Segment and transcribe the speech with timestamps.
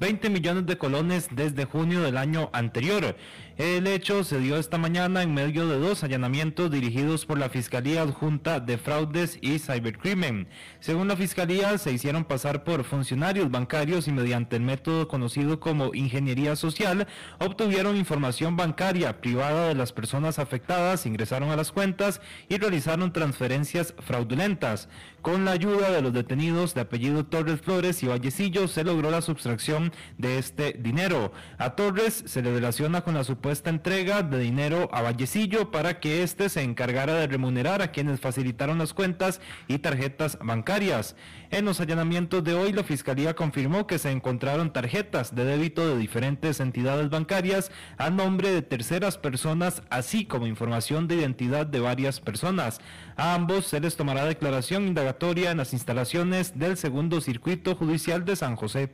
[0.00, 3.16] 20 millones de colones desde junio del año anterior.
[3.56, 8.02] El hecho se dio esta mañana en medio de dos allanamientos dirigidos por la Fiscalía
[8.02, 10.48] Adjunta de Fraudes y Cybercrimen.
[10.80, 15.94] Según la Fiscalía, se hicieron pasar por funcionarios bancarios y mediante el método conocido como
[15.94, 17.06] ingeniería social,
[17.38, 23.94] obtuvieron información bancaria privada de las personas afectadas, ingresaron a las cuentas y realizaron transferencias
[24.00, 24.88] fraudulentas.
[25.22, 29.22] Con la ayuda de los detenidos de apellido Torres Flores y Vallecillo se logró la
[29.22, 31.32] sustracción de este dinero.
[31.56, 36.22] A Torres se le relaciona con la supuesta entrega de dinero a Vallecillo para que
[36.22, 41.14] éste se encargara de remunerar a quienes facilitaron las cuentas y tarjetas bancarias.
[41.50, 45.98] En los allanamientos de hoy, la Fiscalía confirmó que se encontraron tarjetas de débito de
[45.98, 52.20] diferentes entidades bancarias a nombre de terceras personas, así como información de identidad de varias
[52.20, 52.80] personas.
[53.16, 58.36] A ambos se les tomará declaración indagatoria en las instalaciones del segundo circuito judicial de
[58.36, 58.90] San José.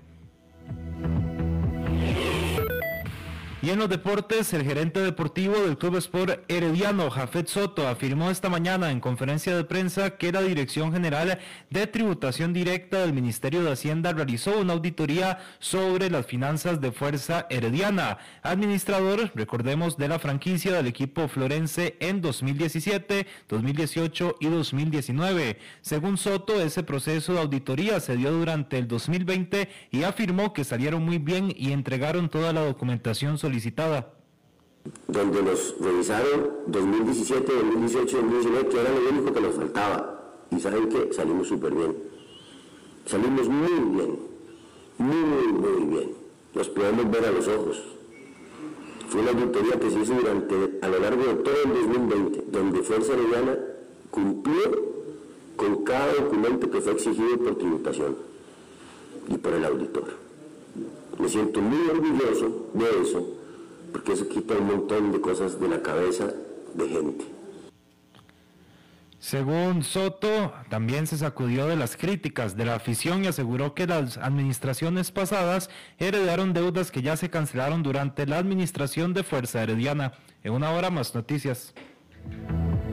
[3.63, 8.49] Y en los deportes, el gerente deportivo del Club Sport Herediano, Jafet Soto, afirmó esta
[8.49, 13.73] mañana en conferencia de prensa que la Dirección General de Tributación Directa del Ministerio de
[13.73, 20.73] Hacienda realizó una auditoría sobre las finanzas de Fuerza Herediana, administrador, recordemos, de la franquicia
[20.73, 25.59] del equipo florense en 2017, 2018 y 2019.
[25.83, 31.03] Según Soto, ese proceso de auditoría se dio durante el 2020 y afirmó que salieron
[31.03, 34.15] muy bien y entregaron toda la documentación sobre solicitada.
[35.09, 39.99] Donde nos revisaron 2017, 2018, 2019, que era lo único que nos faltaba.
[40.51, 41.97] Y saben que salimos súper bien.
[43.07, 44.19] Salimos muy bien.
[44.99, 46.11] Muy, muy bien.
[46.55, 47.83] Nos podemos ver a los ojos.
[49.09, 52.83] Fue una auditoría que se hizo durante, a lo largo de todo el 2020, donde
[52.83, 53.59] Fuerza Arellana
[54.11, 54.91] cumplió
[55.57, 58.17] con cada documento que fue exigido por tributación
[59.29, 60.05] y por el auditor.
[61.19, 63.40] Me siento muy orgulloso de eso
[63.93, 66.33] porque eso quita un montón de cosas de la cabeza
[66.75, 67.25] de gente.
[69.21, 74.17] Según Soto, también se sacudió de las críticas de la afición y aseguró que las
[74.17, 75.69] administraciones pasadas
[75.99, 80.15] heredaron deudas que ya se cancelaron durante la administración de Fuerza Herediana.
[80.43, 81.75] En una hora más noticias.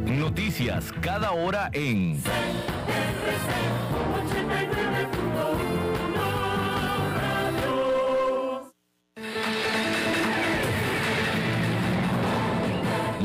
[0.06, 2.22] Noticias cada hora en...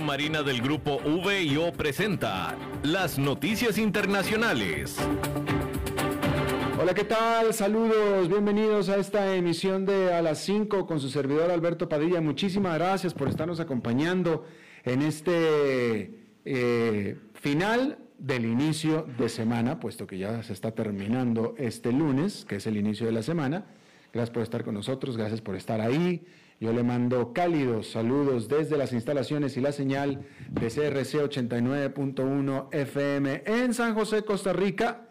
[0.00, 4.96] Marina del Grupo VIO presenta las noticias internacionales.
[6.80, 7.52] Hola, ¿qué tal?
[7.52, 12.20] Saludos, bienvenidos a esta emisión de A las 5 con su servidor Alberto Padilla.
[12.20, 14.46] Muchísimas gracias por estarnos acompañando
[14.84, 16.10] en este
[16.44, 22.56] eh, final del inicio de semana, puesto que ya se está terminando este lunes, que
[22.56, 23.66] es el inicio de la semana.
[24.12, 26.24] Gracias por estar con nosotros, gracias por estar ahí.
[26.62, 33.42] Yo le mando cálidos saludos desde las instalaciones y la señal de CRC 89.1 FM
[33.46, 35.08] en San José, Costa Rica,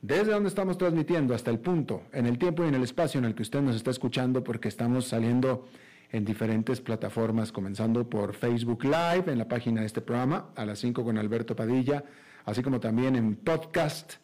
[0.00, 3.26] desde donde estamos transmitiendo hasta el punto, en el tiempo y en el espacio en
[3.26, 5.68] el que usted nos está escuchando, porque estamos saliendo
[6.10, 10.78] en diferentes plataformas, comenzando por Facebook Live, en la página de este programa, a las
[10.78, 12.02] 5 con Alberto Padilla,
[12.46, 14.14] así como también en podcast,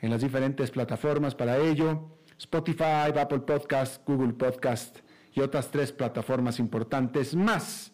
[0.00, 5.00] en las diferentes plataformas para ello, Spotify, Apple Podcast, Google Podcast
[5.38, 7.92] y otras tres plataformas importantes más.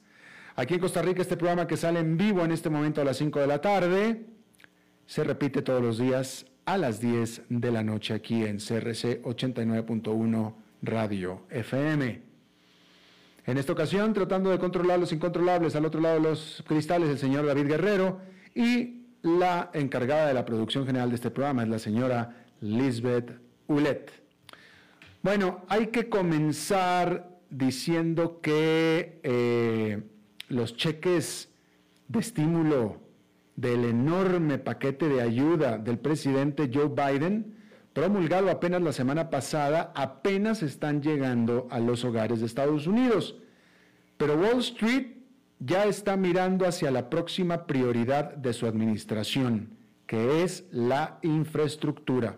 [0.56, 3.18] Aquí en Costa Rica este programa que sale en vivo en este momento a las
[3.18, 4.26] 5 de la tarde
[5.06, 10.54] se repite todos los días a las 10 de la noche aquí en CRC 89.1
[10.82, 12.22] Radio FM.
[13.46, 17.18] En esta ocasión, tratando de controlar los incontrolables, al otro lado de los cristales, el
[17.18, 18.20] señor David Guerrero
[18.54, 24.10] y la encargada de la producción general de este programa es la señora Lisbeth Ulet.
[25.22, 30.02] Bueno, hay que comenzar diciendo que eh,
[30.48, 31.50] los cheques
[32.08, 33.00] de estímulo
[33.54, 37.54] del enorme paquete de ayuda del presidente Joe Biden,
[37.92, 43.36] promulgado apenas la semana pasada, apenas están llegando a los hogares de Estados Unidos.
[44.16, 45.12] Pero Wall Street
[45.60, 49.76] ya está mirando hacia la próxima prioridad de su administración,
[50.08, 52.36] que es la infraestructura.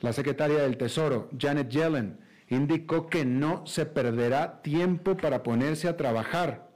[0.00, 5.96] La secretaria del Tesoro, Janet Yellen, indicó que no se perderá tiempo para ponerse a
[5.96, 6.68] trabajar.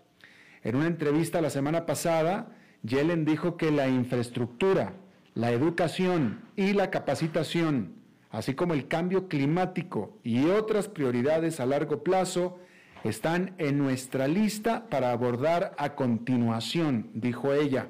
[0.62, 4.92] En una entrevista la semana pasada, Yellen dijo que la infraestructura,
[5.34, 7.94] la educación y la capacitación,
[8.30, 12.58] así como el cambio climático y otras prioridades a largo plazo,
[13.04, 17.88] están en nuestra lista para abordar a continuación, dijo ella.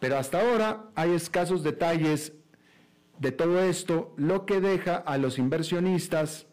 [0.00, 2.32] Pero hasta ahora hay escasos detalles
[3.18, 6.45] de todo esto, lo que deja a los inversionistas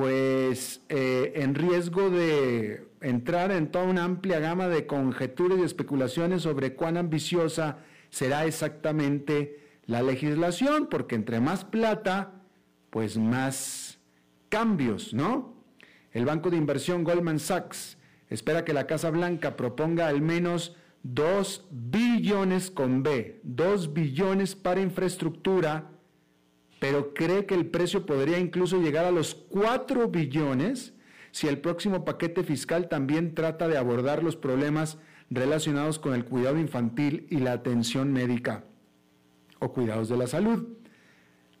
[0.00, 6.40] pues eh, en riesgo de entrar en toda una amplia gama de conjeturas y especulaciones
[6.40, 12.32] sobre cuán ambiciosa será exactamente la legislación, porque entre más plata,
[12.88, 13.98] pues más
[14.48, 15.62] cambios, ¿no?
[16.12, 17.98] El banco de inversión Goldman Sachs
[18.30, 24.80] espera que la Casa Blanca proponga al menos 2 billones con B, 2 billones para
[24.80, 25.89] infraestructura,
[26.80, 30.94] pero cree que el precio podría incluso llegar a los 4 billones
[31.30, 34.98] si el próximo paquete fiscal también trata de abordar los problemas
[35.28, 38.64] relacionados con el cuidado infantil y la atención médica
[39.60, 40.66] o cuidados de la salud.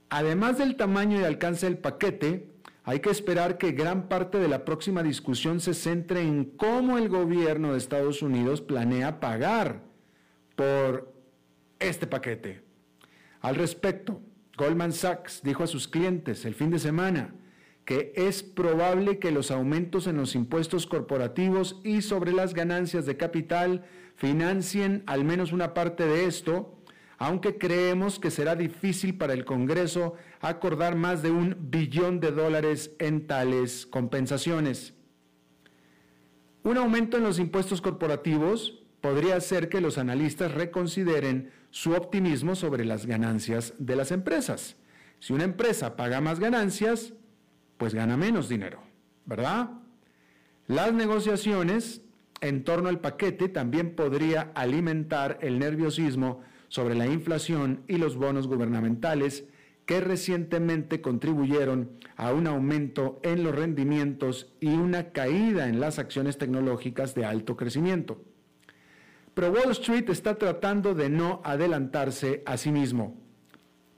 [0.08, 2.48] Además del tamaño y alcance del paquete,
[2.82, 7.10] hay que esperar que gran parte de la próxima discusión se centre en cómo el
[7.10, 9.82] gobierno de Estados Unidos planea pagar
[10.56, 11.12] por
[11.78, 12.62] este paquete.
[13.42, 14.20] Al respecto,
[14.60, 17.32] Goldman Sachs dijo a sus clientes el fin de semana
[17.86, 23.16] que es probable que los aumentos en los impuestos corporativos y sobre las ganancias de
[23.16, 23.86] capital
[24.16, 26.78] financien al menos una parte de esto,
[27.16, 30.12] aunque creemos que será difícil para el Congreso
[30.42, 34.92] acordar más de un billón de dólares en tales compensaciones.
[36.64, 42.84] Un aumento en los impuestos corporativos podría hacer que los analistas reconsideren su optimismo sobre
[42.84, 44.76] las ganancias de las empresas.
[45.18, 47.12] Si una empresa paga más ganancias,
[47.76, 48.82] pues gana menos dinero,
[49.24, 49.70] ¿verdad?
[50.66, 52.02] Las negociaciones
[52.40, 58.46] en torno al paquete también podría alimentar el nerviosismo sobre la inflación y los bonos
[58.46, 59.44] gubernamentales
[59.84, 66.38] que recientemente contribuyeron a un aumento en los rendimientos y una caída en las acciones
[66.38, 68.22] tecnológicas de alto crecimiento.
[69.34, 73.16] Pero Wall Street está tratando de no adelantarse a sí mismo.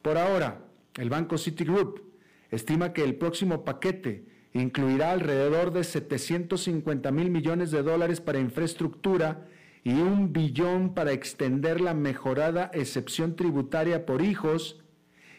[0.02, 0.64] Por ahora,
[0.96, 2.02] el banco Citigroup
[2.50, 9.46] estima que el próximo paquete incluirá alrededor de 750 mil millones de dólares para infraestructura
[9.84, 14.80] y un billón para extender la mejorada excepción tributaria por hijos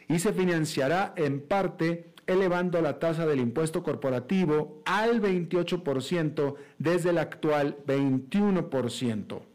[0.10, 7.18] y se financiará en parte elevando la tasa del impuesto corporativo al 28% desde el
[7.18, 9.53] actual 21%.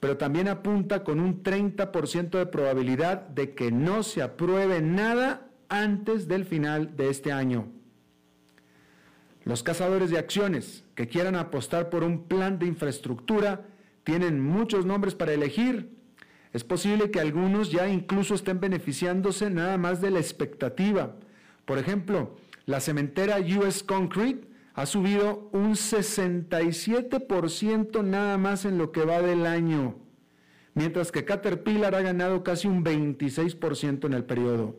[0.00, 6.28] Pero también apunta con un 30% de probabilidad de que no se apruebe nada antes
[6.28, 7.68] del final de este año.
[9.44, 13.66] Los cazadores de acciones que quieran apostar por un plan de infraestructura
[14.04, 15.96] tienen muchos nombres para elegir.
[16.52, 21.16] Es posible que algunos ya incluso estén beneficiándose nada más de la expectativa.
[21.64, 24.47] Por ejemplo, la cementera US Concrete
[24.78, 29.96] ha subido un 67% nada más en lo que va del año,
[30.74, 34.76] mientras que Caterpillar ha ganado casi un 26% en el periodo.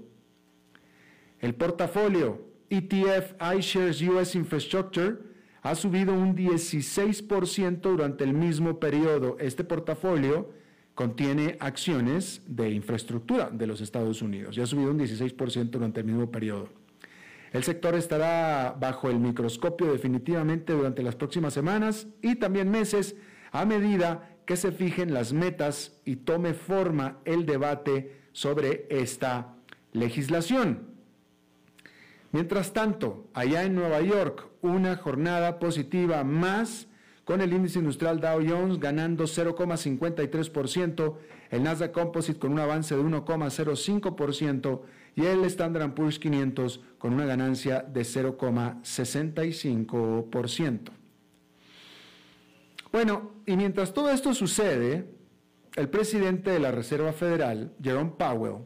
[1.42, 5.18] El portafolio ETF iShares US Infrastructure
[5.64, 9.36] ha subido un 16% durante el mismo periodo.
[9.38, 10.50] Este portafolio
[10.96, 16.06] contiene acciones de infraestructura de los Estados Unidos y ha subido un 16% durante el
[16.06, 16.79] mismo periodo.
[17.52, 23.16] El sector estará bajo el microscopio definitivamente durante las próximas semanas y también meses
[23.52, 29.56] a medida que se fijen las metas y tome forma el debate sobre esta
[29.92, 30.90] legislación.
[32.32, 36.88] Mientras tanto, allá en Nueva York, una jornada positiva más
[37.26, 41.16] con el índice industrial Dow Jones ganando 0,53%,
[41.50, 44.82] el Nasdaq Composite con un avance de 1,05%
[45.20, 50.92] y el Standard Poor's 500 con una ganancia de 0,65%.
[52.94, 55.14] Bueno, y mientras todo esto sucede,
[55.76, 58.60] el presidente de la Reserva Federal, Jerome Powell,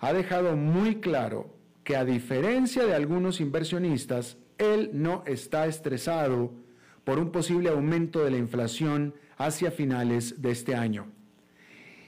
[0.00, 6.52] ha dejado muy claro que a diferencia de algunos inversionistas, él no está estresado
[7.04, 11.06] por un posible aumento de la inflación hacia finales de este año.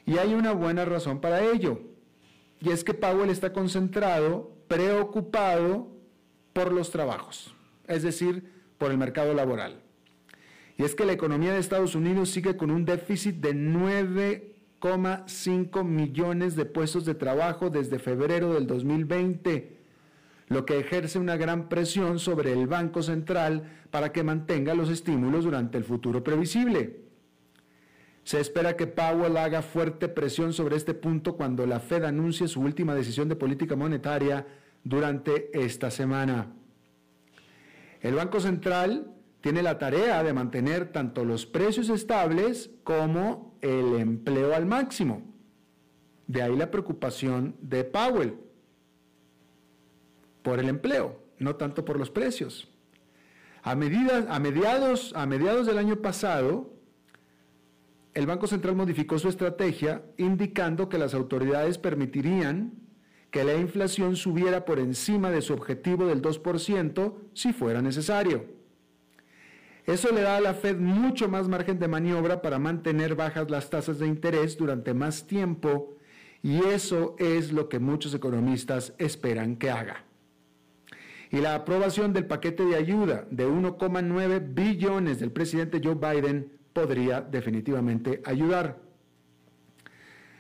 [0.04, 1.80] Y hay una buena razón para ello,
[2.60, 5.88] y es que Powell está concentrado, preocupado
[6.52, 7.54] por los trabajos,
[7.88, 9.80] es decir, por el mercado laboral.
[10.76, 16.56] Y es que la economía de Estados Unidos sigue con un déficit de 9,5 millones
[16.56, 19.78] de puestos de trabajo desde febrero del 2020,
[20.48, 25.44] lo que ejerce una gran presión sobre el Banco Central para que mantenga los estímulos
[25.44, 27.09] durante el futuro previsible.
[28.30, 32.60] Se espera que Powell haga fuerte presión sobre este punto cuando la Fed anuncie su
[32.60, 34.46] última decisión de política monetaria
[34.84, 36.46] durante esta semana.
[38.00, 39.10] El Banco Central
[39.40, 45.22] tiene la tarea de mantener tanto los precios estables como el empleo al máximo.
[46.28, 48.36] De ahí la preocupación de Powell
[50.44, 52.68] por el empleo, no tanto por los precios.
[53.64, 55.10] A, mediados
[55.66, 56.79] del año pasado,
[58.14, 62.72] el Banco Central modificó su estrategia indicando que las autoridades permitirían
[63.30, 68.46] que la inflación subiera por encima de su objetivo del 2% si fuera necesario.
[69.86, 73.70] Eso le da a la Fed mucho más margen de maniobra para mantener bajas las
[73.70, 75.96] tasas de interés durante más tiempo
[76.42, 80.04] y eso es lo que muchos economistas esperan que haga.
[81.30, 87.20] Y la aprobación del paquete de ayuda de 1,9 billones del presidente Joe Biden podría
[87.20, 88.78] definitivamente ayudar.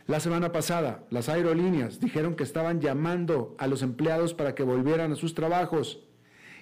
[0.06, 5.12] La semana pasada, las aerolíneas dijeron que estaban llamando a los empleados para que volvieran
[5.12, 6.00] a sus trabajos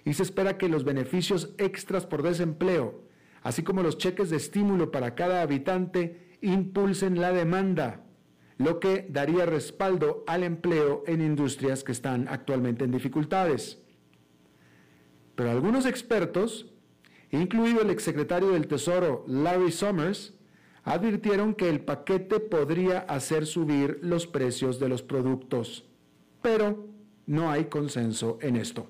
[0.05, 3.05] y se espera que los beneficios extras por desempleo,
[3.43, 8.05] así como los cheques de estímulo para cada habitante, impulsen la demanda,
[8.57, 13.79] lo que daría respaldo al empleo en industrias que están actualmente en dificultades.
[15.37, 16.67] Pero algunos expertos,
[17.31, 20.35] incluido el exsecretario del Tesoro Larry Summers,
[20.85, 25.85] advirtieron que el paquete podría hacer subir los precios de los productos,
[26.41, 26.87] pero
[27.27, 28.89] no hay consenso en esto.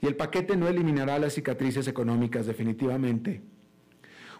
[0.00, 3.42] Y el paquete no eliminará las cicatrices económicas definitivamente.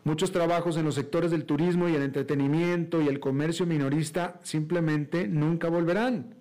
[0.05, 5.27] Muchos trabajos en los sectores del turismo y el entretenimiento y el comercio minorista simplemente
[5.27, 6.36] nunca volverán.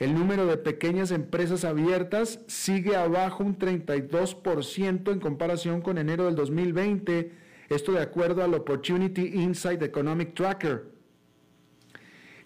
[0.00, 6.34] El número de pequeñas empresas abiertas sigue abajo un 32% en comparación con enero del
[6.36, 7.32] 2020,
[7.68, 10.86] esto de acuerdo al Opportunity Insight Economic Tracker.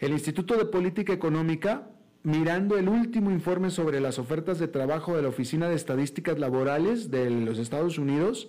[0.00, 1.88] El Instituto de Política Económica
[2.24, 7.12] mirando el último informe sobre las ofertas de trabajo de la Oficina de Estadísticas Laborales
[7.12, 8.48] de los Estados Unidos,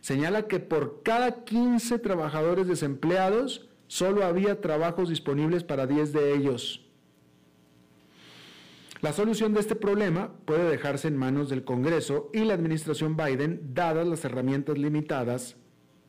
[0.00, 6.89] señala que por cada 15 trabajadores desempleados, solo había trabajos disponibles para 10 de ellos.
[9.00, 13.72] La solución de este problema puede dejarse en manos del Congreso y la administración Biden,
[13.72, 15.56] dadas las herramientas limitadas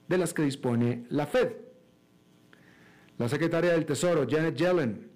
[0.10, 1.54] de las que dispone la Fed.
[3.18, 5.10] La secretaria del Tesoro, Janet Yellen,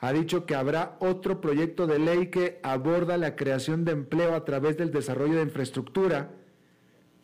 [0.00, 4.44] ha dicho que habrá otro proyecto de ley que aborda la creación de empleo a
[4.44, 6.32] través del desarrollo de infraestructura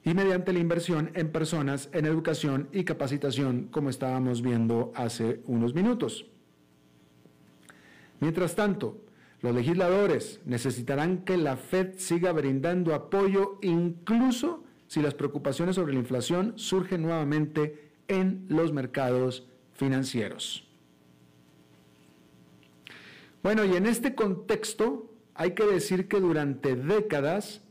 [0.04, 5.74] y mediante la inversión en personas, en educación y capacitación, como estábamos viendo hace unos
[5.74, 6.24] minutos.
[8.20, 9.07] Mientras tanto,
[9.40, 16.00] los legisladores necesitarán que la Fed siga brindando apoyo incluso si las preocupaciones sobre la
[16.00, 20.66] inflación surgen nuevamente en los mercados financieros.
[23.42, 27.62] Bueno, y en este contexto hay que decir que durante décadas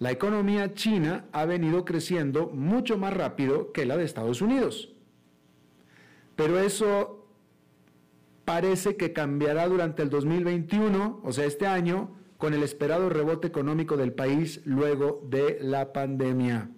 [0.00, 4.90] la economía china ha venido creciendo mucho más rápido que la de Estados Unidos.
[6.34, 7.13] Pero eso
[8.44, 13.96] parece que cambiará durante el 2021, o sea, este año, con el esperado rebote económico
[13.96, 16.70] del país luego de la pandemia.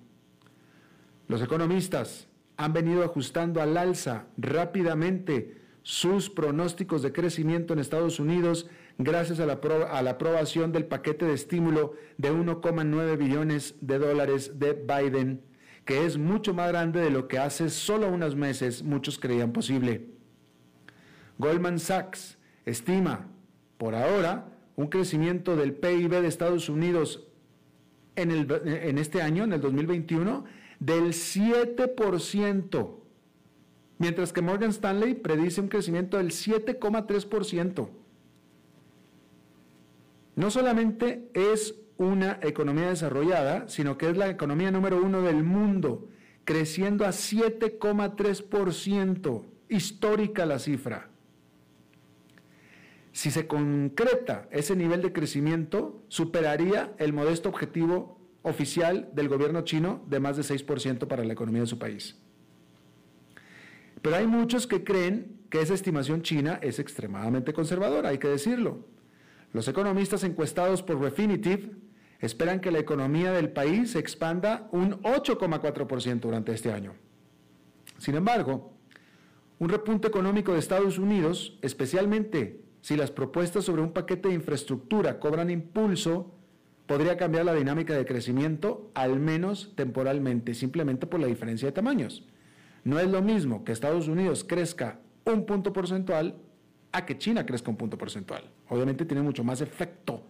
[1.28, 8.68] Los economistas han venido ajustando al alza rápidamente sus pronósticos de crecimiento en Estados Unidos
[8.98, 15.42] gracias a la, aprobación del paquete de estímulo de 1,9 billones de dólares de Biden,
[15.84, 20.15] que es mucho más grande de lo que hace solo unos meses muchos creían posible.
[21.38, 23.28] Goldman Sachs estima,
[23.78, 27.26] por ahora, un crecimiento del PIB de Estados Unidos
[28.16, 30.44] en, este año, en el 2021,
[30.80, 33.06] del 7%
[33.98, 37.88] mientras que Morgan Stanley predice un crecimiento del 7,3%.
[40.34, 46.08] No solamente es una economía desarrollada, sino que es la economía número uno del mundo,
[46.44, 51.08] creciendo a 7,3%, histórica la cifra.
[53.16, 60.04] Si se concreta ese nivel de crecimiento, superaría el modesto objetivo oficial del gobierno chino
[60.06, 62.20] de más de 6% para la economía de su país.
[64.02, 68.84] Pero hay muchos que creen que esa estimación china es extremadamente conservadora, hay que decirlo.
[69.54, 71.74] Los economistas encuestados por Refinitiv
[72.20, 76.92] esperan que la economía del país se expanda un 8,4% durante este año.
[77.96, 78.74] Sin embargo,
[79.58, 85.18] un repunte económico de Estados Unidos, especialmente si las propuestas sobre un paquete de infraestructura
[85.18, 86.32] cobran impulso,
[86.86, 92.22] podría cambiar la dinámica de crecimiento, al menos temporalmente, simplemente por la diferencia de tamaños.
[92.84, 96.36] No es lo mismo que Estados Unidos crezca un punto porcentual
[96.92, 98.52] a que China crezca un punto porcentual.
[98.68, 100.22] Obviamente tiene mucho más efecto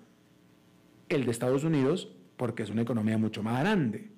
[1.11, 4.09] el de Estados Unidos porque es una economía mucho más grande.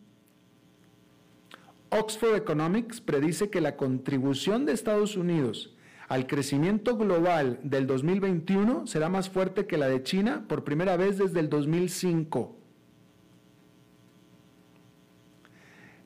[1.91, 5.75] Oxford Economics predice que la contribución de Estados Unidos
[6.09, 11.19] al crecimiento global del 2021 será más fuerte que la de China por primera vez
[11.19, 12.57] desde el 2005.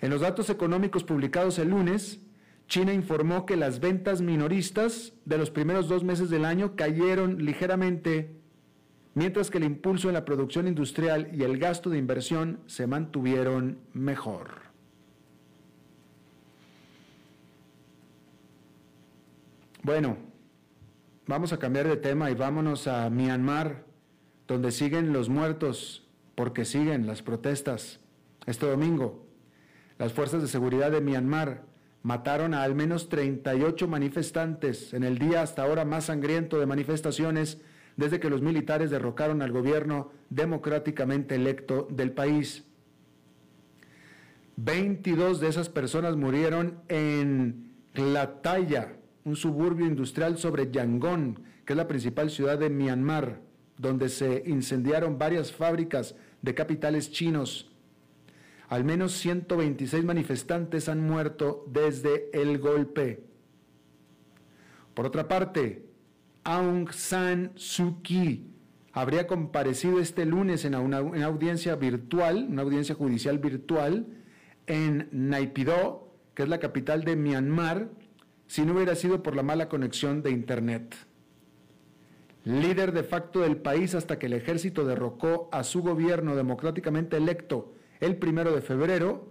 [0.00, 2.20] En los datos económicos publicados el lunes,
[2.66, 8.34] China informó que las ventas minoristas de los primeros dos meses del año cayeron ligeramente,
[9.14, 13.78] mientras que el impulso en la producción industrial y el gasto de inversión se mantuvieron
[13.92, 14.71] mejor.
[19.84, 20.16] Bueno,
[21.26, 23.84] vamos a cambiar de tema y vámonos a Myanmar,
[24.46, 27.98] donde siguen los muertos, porque siguen las protestas.
[28.46, 29.26] Este domingo,
[29.98, 31.64] las fuerzas de seguridad de Myanmar
[32.04, 37.60] mataron a al menos 38 manifestantes en el día hasta ahora más sangriento de manifestaciones
[37.96, 42.62] desde que los militares derrocaron al gobierno democráticamente electo del país.
[44.58, 47.74] 22 de esas personas murieron en
[48.42, 53.40] Talla un suburbio industrial sobre Yangon, que es la principal ciudad de Myanmar,
[53.78, 57.70] donde se incendiaron varias fábricas de capitales chinos.
[58.68, 63.24] Al menos 126 manifestantes han muerto desde el golpe.
[64.94, 65.86] Por otra parte,
[66.44, 68.52] Aung San Suu Kyi
[68.92, 74.06] habría comparecido este lunes en una, audiencia virtual, una audiencia judicial virtual,
[74.66, 77.90] en Naypyidaw, que es la capital de Myanmar,
[78.52, 80.94] si no hubiera sido por la mala conexión de Internet.
[82.44, 87.72] Líder de facto del país hasta que el ejército derrocó a su gobierno democráticamente electo
[88.00, 89.26] el primero de febrero,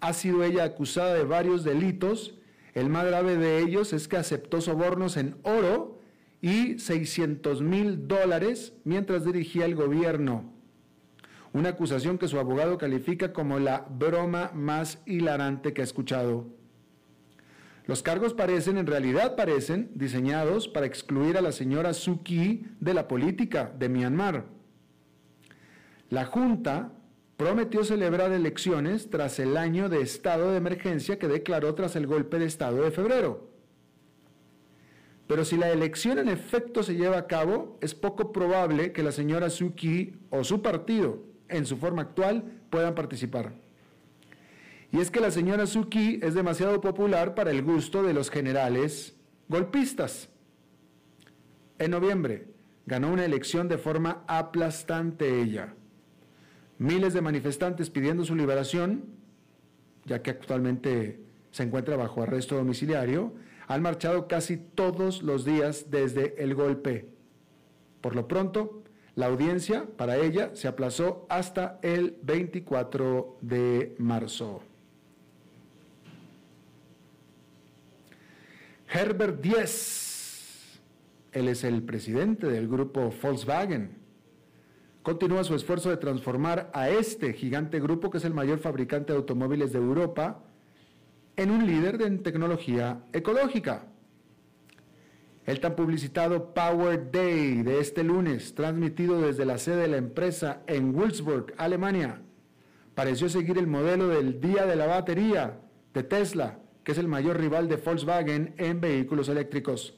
[0.00, 2.34] ha sido ella acusada de varios delitos.
[2.74, 5.98] El más grave de ellos es que aceptó sobornos en oro
[6.42, 10.52] y 600 mil dólares mientras dirigía el gobierno.
[11.54, 16.53] Una acusación que su abogado califica como la broma más hilarante que ha escuchado.
[17.86, 23.08] Los cargos parecen, en realidad parecen, diseñados para excluir a la señora Suki de la
[23.08, 24.46] política de Myanmar.
[26.08, 26.92] La Junta
[27.36, 32.38] prometió celebrar elecciones tras el año de estado de emergencia que declaró tras el golpe
[32.38, 33.50] de estado de febrero.
[35.26, 39.12] Pero si la elección en efecto se lleva a cabo, es poco probable que la
[39.12, 43.63] señora Suki o su partido, en su forma actual, puedan participar.
[44.94, 49.16] Y es que la señora Suki es demasiado popular para el gusto de los generales
[49.48, 50.28] golpistas.
[51.80, 52.46] En noviembre
[52.86, 55.74] ganó una elección de forma aplastante ella.
[56.78, 59.06] Miles de manifestantes pidiendo su liberación,
[60.04, 61.18] ya que actualmente
[61.50, 63.32] se encuentra bajo arresto domiciliario,
[63.66, 67.08] han marchado casi todos los días desde el golpe.
[68.00, 68.84] Por lo pronto,
[69.16, 74.62] la audiencia para ella se aplazó hasta el 24 de marzo.
[78.94, 80.80] Herbert Diess,
[81.32, 83.98] él es el presidente del grupo Volkswagen,
[85.02, 89.16] continúa su esfuerzo de transformar a este gigante grupo, que es el mayor fabricante de
[89.18, 90.44] automóviles de Europa,
[91.34, 93.86] en un líder en tecnología ecológica.
[95.44, 100.62] El tan publicitado Power Day de este lunes, transmitido desde la sede de la empresa
[100.68, 102.22] en Würzburg, Alemania,
[102.94, 105.58] pareció seguir el modelo del Día de la Batería
[105.92, 109.94] de Tesla, que es el mayor rival de Volkswagen en vehículos eléctricos.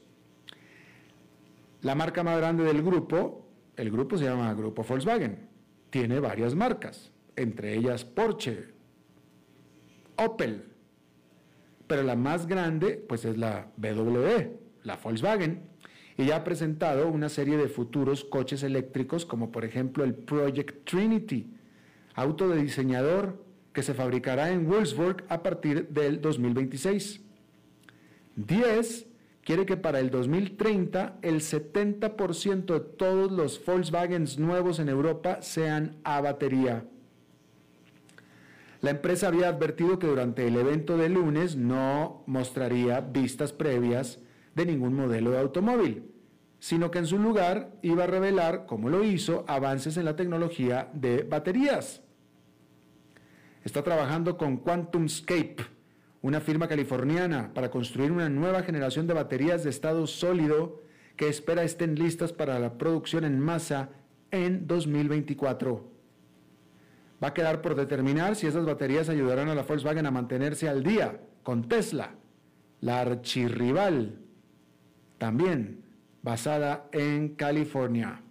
[1.81, 3.45] La marca más grande del grupo,
[3.75, 5.47] el grupo se llama Grupo Volkswagen,
[5.89, 8.69] tiene varias marcas, entre ellas Porsche,
[10.15, 10.63] Opel,
[11.85, 15.61] pero la más grande pues es la BMW, la Volkswagen,
[16.17, 21.53] y ha presentado una serie de futuros coches eléctricos como por ejemplo el Project Trinity,
[22.15, 23.45] auto de diseñador
[23.77, 27.21] que se fabricará en Wolfsburg a partir del 2026.
[28.35, 29.05] 10
[29.43, 35.97] quiere que para el 2030 el 70% de todos los Volkswagens nuevos en Europa sean
[36.03, 36.85] a batería.
[38.81, 44.17] La empresa había advertido que durante el evento de lunes no mostraría vistas previas
[44.55, 46.15] de ningún modelo de automóvil,
[46.57, 50.89] sino que en su lugar iba a revelar, como lo hizo, avances en la tecnología
[50.95, 52.01] de baterías.
[53.67, 55.57] Está trabajando con QuantumScape,
[56.21, 60.83] una firma californiana, para construir una nueva generación de baterías de estado sólido
[61.17, 63.89] que espera estén listas para la producción en masa
[64.31, 65.85] en 2024.
[67.21, 70.81] Va a quedar por determinar si esas baterías ayudarán a la Volkswagen a mantenerse al
[70.81, 72.11] día con Tesla,
[72.79, 74.17] la archirrival,
[75.17, 75.83] también
[76.21, 78.21] basada en California.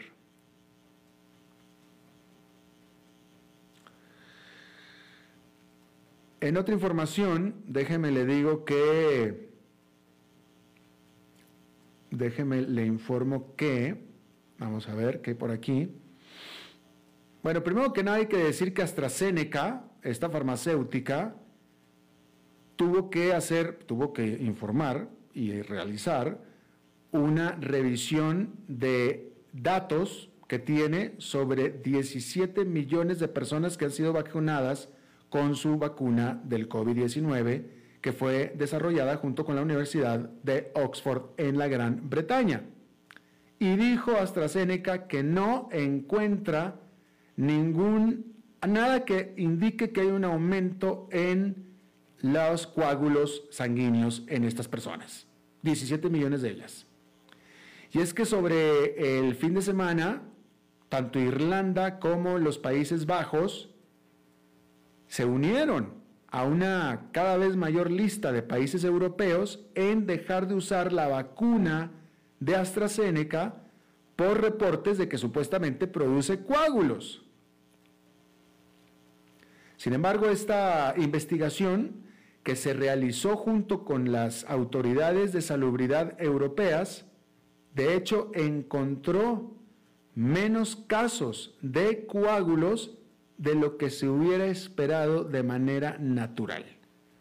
[6.40, 9.48] En otra información, déjeme le digo que,
[12.10, 13.96] déjeme le informo que,
[14.58, 15.88] vamos a ver hay por aquí.
[17.44, 21.36] Bueno, primero que nada hay que decir que AstraZeneca, esta farmacéutica,
[22.74, 26.40] tuvo que hacer, tuvo que informar y realizar
[27.12, 34.88] una revisión de datos que tiene sobre 17 millones de personas que han sido vacunadas
[35.28, 37.66] con su vacuna del COVID-19
[38.00, 42.62] que fue desarrollada junto con la Universidad de Oxford en la Gran Bretaña.
[43.58, 46.80] Y dijo AstraZeneca que no encuentra
[47.36, 48.34] ningún
[48.66, 51.74] nada que indique que hay un aumento en
[52.18, 55.26] los coágulos sanguíneos en estas personas,
[55.62, 56.86] 17 millones de ellas.
[57.92, 60.22] Y es que sobre el fin de semana,
[60.88, 63.70] tanto Irlanda como los Países Bajos
[65.06, 65.92] se unieron
[66.28, 71.92] a una cada vez mayor lista de países europeos en dejar de usar la vacuna
[72.40, 73.62] de AstraZeneca
[74.16, 77.23] por reportes de que supuestamente produce coágulos.
[79.84, 82.06] Sin embargo, esta investigación
[82.42, 87.04] que se realizó junto con las autoridades de salubridad europeas,
[87.74, 89.58] de hecho encontró
[90.14, 92.96] menos casos de coágulos
[93.36, 96.64] de lo que se hubiera esperado de manera natural.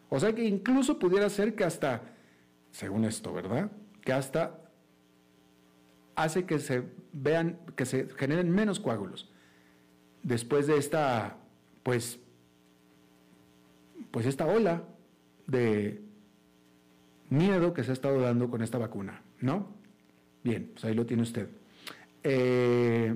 [0.08, 2.14] O sea que incluso pudiera ser que hasta,
[2.72, 3.72] según esto, ¿verdad?
[4.00, 4.58] Que hasta
[6.16, 9.30] hace que se vean, que se generen menos coágulos.
[10.22, 11.36] Después de esta,
[11.84, 12.23] pues,
[14.14, 14.84] pues esta ola
[15.48, 16.00] de
[17.32, 19.72] miedo que se ha estado dando con esta vacuna, ¿no?
[20.44, 21.50] Bien, pues ahí lo tiene usted.
[22.22, 23.16] Eh,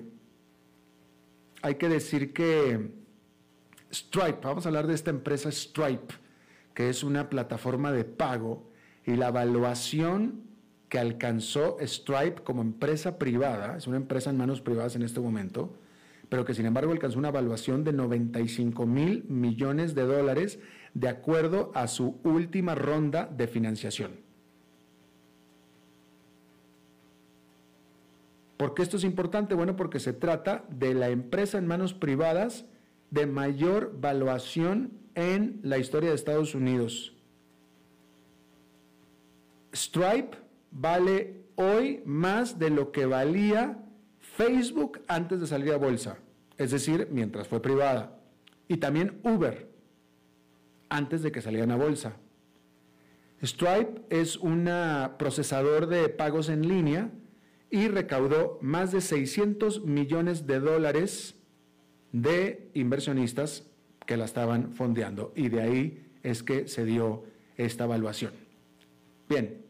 [1.62, 2.90] hay que decir que
[3.94, 6.16] Stripe, vamos a hablar de esta empresa Stripe,
[6.74, 8.72] que es una plataforma de pago
[9.06, 10.42] y la evaluación
[10.90, 15.78] que alcanzó Stripe como empresa privada, es una empresa en manos privadas en este momento,
[16.28, 20.58] pero que sin embargo alcanzó una evaluación de 95 mil millones de dólares
[21.00, 24.14] de acuerdo a su última ronda de financiación.
[28.58, 29.54] ¿Por qué esto es importante?
[29.54, 32.66] Bueno, porque se trata de la empresa en manos privadas
[33.12, 37.16] de mayor valuación en la historia de Estados Unidos.
[39.72, 40.36] Stripe
[40.72, 43.78] vale hoy más de lo que valía
[44.18, 46.18] Facebook antes de salir a bolsa,
[46.58, 48.20] es decir, mientras fue privada.
[48.68, 49.77] Y también Uber
[50.89, 52.17] antes de que salieran a bolsa.
[53.41, 54.69] Stripe es un
[55.19, 57.12] procesador de pagos en línea
[57.69, 61.36] y recaudó más de 600 millones de dólares
[62.12, 63.67] de inversionistas
[64.06, 67.26] que la estaban fondeando y de ahí es que se dio
[67.58, 68.32] esta evaluación.
[69.30, 69.65] Bien,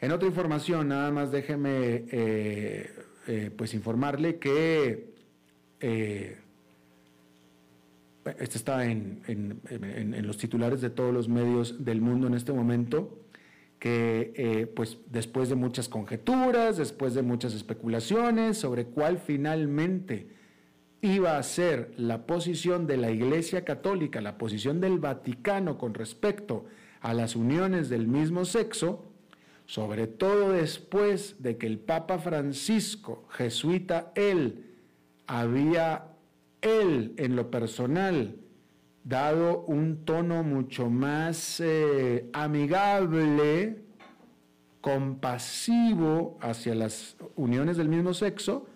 [0.00, 2.90] en otra información, nada más déjeme eh,
[3.26, 5.14] eh, pues informarle que
[5.80, 6.38] eh,
[8.24, 9.60] este está en,
[10.22, 13.18] los titulares de todos los medios del mundo en este momento,
[13.78, 20.28] que eh, pues después de muchas conjeturas, después de muchas especulaciones sobre cuál finalmente
[21.00, 26.66] iba a ser la posición de la Iglesia Católica, la posición del Vaticano con respecto
[27.00, 29.04] a las uniones del mismo sexo,
[29.66, 34.66] sobre todo después de que el Papa Francisco, jesuita él,
[35.26, 36.11] había
[36.62, 38.36] él en lo personal
[39.04, 43.82] dado un tono mucho más eh, amigable,
[44.80, 48.66] compasivo hacia las uniones del mismo sexo,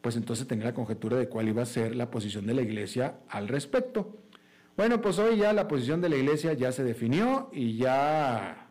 [0.00, 3.16] pues entonces tenía la conjetura de cuál iba a ser la posición de la iglesia
[3.28, 4.18] al respecto.
[4.76, 8.68] Bueno, pues hoy ya la posición de la iglesia ya se definió y ya,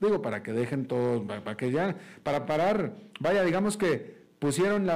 [0.00, 4.88] digo, para que dejen todo, para que ya, para parar, vaya, digamos que pusieron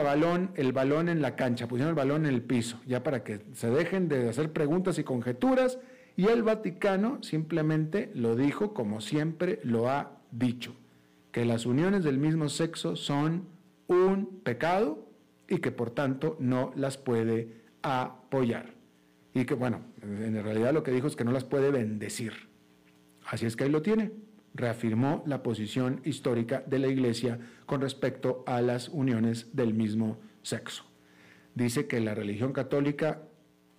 [0.56, 3.70] el balón en la cancha, pusieron el balón en el piso, ya para que se
[3.70, 5.78] dejen de hacer preguntas y conjeturas,
[6.16, 10.74] y el Vaticano simplemente lo dijo como siempre lo ha dicho,
[11.32, 13.48] que las uniones del mismo sexo son
[13.86, 15.06] un pecado
[15.48, 18.74] y que por tanto no las puede apoyar.
[19.32, 22.32] Y que bueno, en realidad lo que dijo es que no las puede bendecir.
[23.26, 24.10] Así es que ahí lo tiene
[24.54, 30.84] reafirmó la posición histórica de la Iglesia con respecto a las uniones del mismo sexo.
[31.54, 33.22] Dice que la religión católica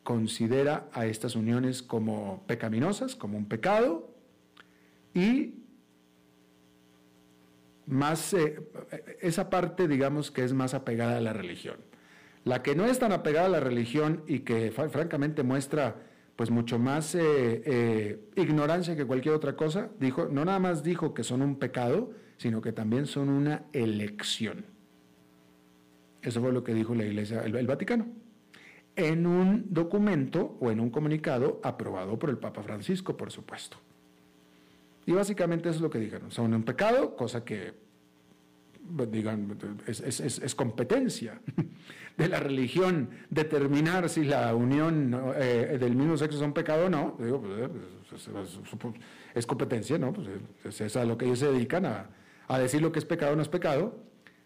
[0.04, 4.14] considera a estas uniones como pecaminosas, como un pecado,
[5.14, 5.56] y
[7.86, 8.60] más eh,
[9.22, 11.78] esa parte, digamos, que es más apegada a la religión.
[12.44, 15.96] La que no es tan apegada a la religión y que francamente muestra
[16.42, 21.14] pues mucho más eh, eh, ignorancia que cualquier otra cosa, dijo, no nada más dijo
[21.14, 24.66] que son un pecado, sino que también son una elección.
[26.24, 28.08] Eso fue lo que dijo la Iglesia, el, Vaticano,
[28.96, 33.78] en un documento o en un comunicado aprobado por el Papa Francisco, por supuesto.
[35.06, 37.76] Y básicamente eso es lo que dijeron, son un pecado, cosa que
[39.10, 41.40] digan, es, competencia
[42.18, 46.90] de la religión determinar si la unión eh, del mismo sexo es un pecado o
[46.90, 47.18] no.
[47.20, 48.60] Digo, pues, eh,
[49.36, 50.14] es, competencia, ¿no?
[50.14, 52.10] Pues, es, a lo que ellos se dedican a,
[52.48, 54.04] a decir lo que es pecado o no es pecado,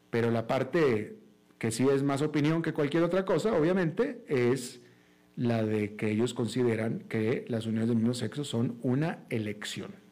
[0.10, 1.18] pero la parte
[1.58, 4.82] que sí es más opinión que cualquier otra cosa, obviamente, es
[5.36, 10.05] la de que ellos consideran que las uniones del mismo sexo son una elección.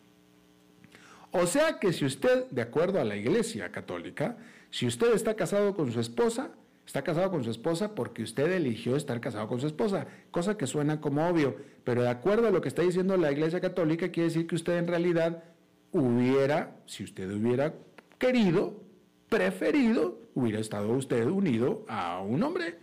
[1.34, 4.38] O sea que si usted, de acuerdo a la Iglesia Católica,
[4.70, 6.52] si usted está casado con su esposa,
[6.86, 10.68] está casado con su esposa porque usted eligió estar casado con su esposa, cosa que
[10.68, 14.30] suena como obvio, pero de acuerdo a lo que está diciendo la Iglesia Católica, quiere
[14.30, 15.44] decir que usted en realidad
[15.92, 17.74] hubiera, si usted hubiera
[18.20, 18.80] querido,
[19.28, 22.78] preferido, hubiera estado usted unido a un hombre.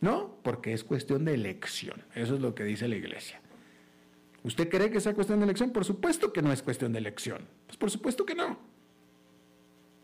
[0.00, 0.36] ¿No?
[0.42, 2.02] Porque es cuestión de elección.
[2.16, 3.40] Eso es lo que dice la Iglesia.
[4.44, 5.70] ¿Usted cree que sea cuestión de elección?
[5.70, 7.46] Por supuesto que no es cuestión de elección.
[7.66, 8.58] Pues por supuesto que no.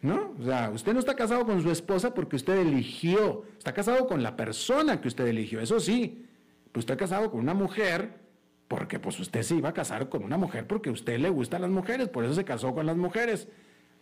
[0.01, 0.35] ¿No?
[0.39, 3.45] O sea, usted no está casado con su esposa porque usted eligió.
[3.57, 5.61] Está casado con la persona que usted eligió.
[5.61, 6.25] Eso sí.
[6.71, 8.21] Pues está casado con una mujer
[8.69, 11.63] porque pues usted se iba a casar con una mujer porque a usted le gustan
[11.63, 12.09] las mujeres.
[12.09, 13.49] Por eso se casó con las mujeres.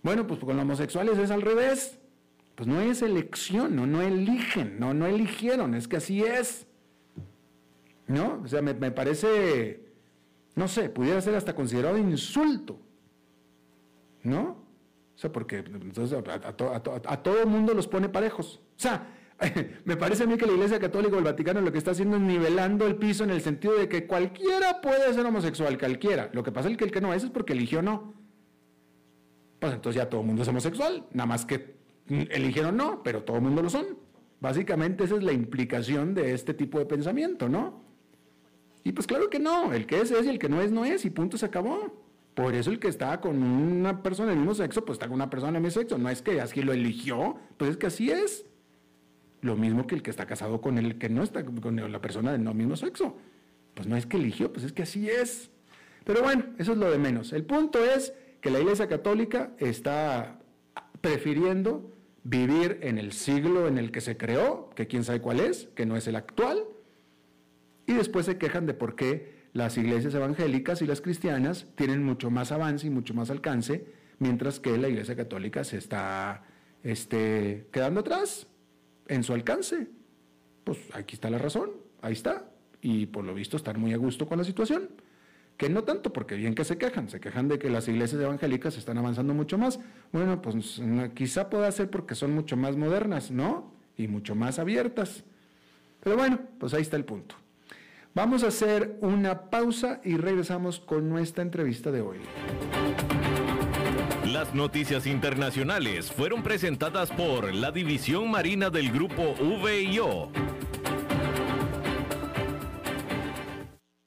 [0.03, 1.99] Bueno, pues con los homosexuales es al revés.
[2.57, 5.75] Pues no es elección, no, no eligen, no, no eligieron.
[5.75, 6.67] Es que así es.
[8.07, 8.43] ¿No?
[8.45, 9.86] O sea, me parece
[10.57, 12.81] no sé, pudiera ser hasta considerado insulto.
[14.25, 14.67] ¿No?
[15.15, 18.61] O sea, porque entonces a, todo el mundo los pone parejos.
[18.77, 19.07] O sea,
[19.85, 22.17] me parece a mí que la Iglesia Católica o el Vaticano lo que está haciendo
[22.17, 26.31] es nivelando el piso en el sentido de que cualquiera puede ser homosexual, cualquiera.
[26.33, 28.15] Lo que pasa es que el que no es es porque eligió no.
[29.61, 31.77] Pues entonces ya todo el mundo es homosexual, nada más que
[32.09, 33.99] eligieron no, pero todo el mundo lo son.
[34.41, 37.86] Básicamente esa es la implicación de este tipo de pensamiento, ¿no?
[38.87, 40.85] Y pues claro que no, el que es es y el que no es no
[40.85, 41.93] es y punto se acabó.
[42.37, 45.29] Por eso el que está con una persona del mismo sexo, pues está con una
[45.29, 45.99] persona del mismo sexo.
[45.99, 48.47] No es que así lo eligió, pues es que así es.
[49.41, 52.31] Lo mismo que el que está casado con el que no está con la persona
[52.31, 53.17] del no mismo sexo.
[53.75, 55.51] Pues no es que eligió, pues es que así es.
[56.05, 57.33] Pero bueno, eso es lo de menos.
[57.33, 60.39] El punto es que la Iglesia Católica está
[61.01, 65.71] prefiriendo vivir en el siglo en el que se creó, que quién sabe cuál es,
[65.75, 66.63] que no es el actual,
[67.87, 72.31] y después se quejan de por qué las iglesias evangélicas y las cristianas tienen mucho
[72.31, 73.87] más avance y mucho más alcance,
[74.19, 76.45] mientras que la iglesia católica se está
[76.83, 78.47] este, quedando atrás
[79.09, 79.89] en su alcance.
[80.65, 81.71] Pues aquí está la razón,
[82.03, 82.51] ahí está.
[82.83, 84.91] Y por lo visto están muy a gusto con la situación.
[85.57, 88.77] Que no tanto, porque bien que se quejan, se quejan de que las iglesias evangélicas
[88.77, 89.81] están avanzando mucho más.
[90.13, 90.83] Bueno, pues
[91.15, 93.73] quizá pueda ser porque son mucho más modernas, ¿no?
[93.97, 95.25] Y mucho más abiertas.
[96.03, 97.37] Pero bueno, pues ahí está el punto.
[98.17, 102.17] Vamos a hacer una pausa y regresamos con nuestra entrevista de hoy.
[104.25, 110.31] Las noticias internacionales fueron presentadas por la División Marina del Grupo VIO.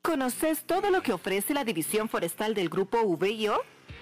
[0.02, 3.62] ¿Conoces todo lo que ofrece la División Forestal del Grupo VIO?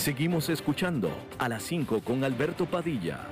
[0.00, 3.28] Seguimos escuchando a las 5 con Alberto Padilla.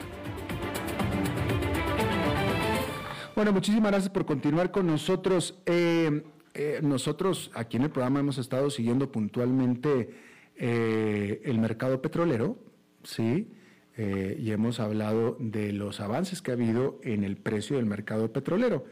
[3.34, 5.58] Bueno, muchísimas gracias por continuar con nosotros.
[5.64, 10.10] Eh, eh, nosotros aquí en el programa hemos estado siguiendo puntualmente
[10.56, 12.58] eh, el mercado petrolero,
[13.02, 13.50] ¿sí?
[13.96, 18.84] y hemos hablado de los avances que ha habido en el precio del mercado petrolero.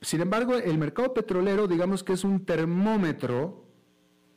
[0.00, 3.65] sin embargo, el mercado petrolero, digamos que es un termómetro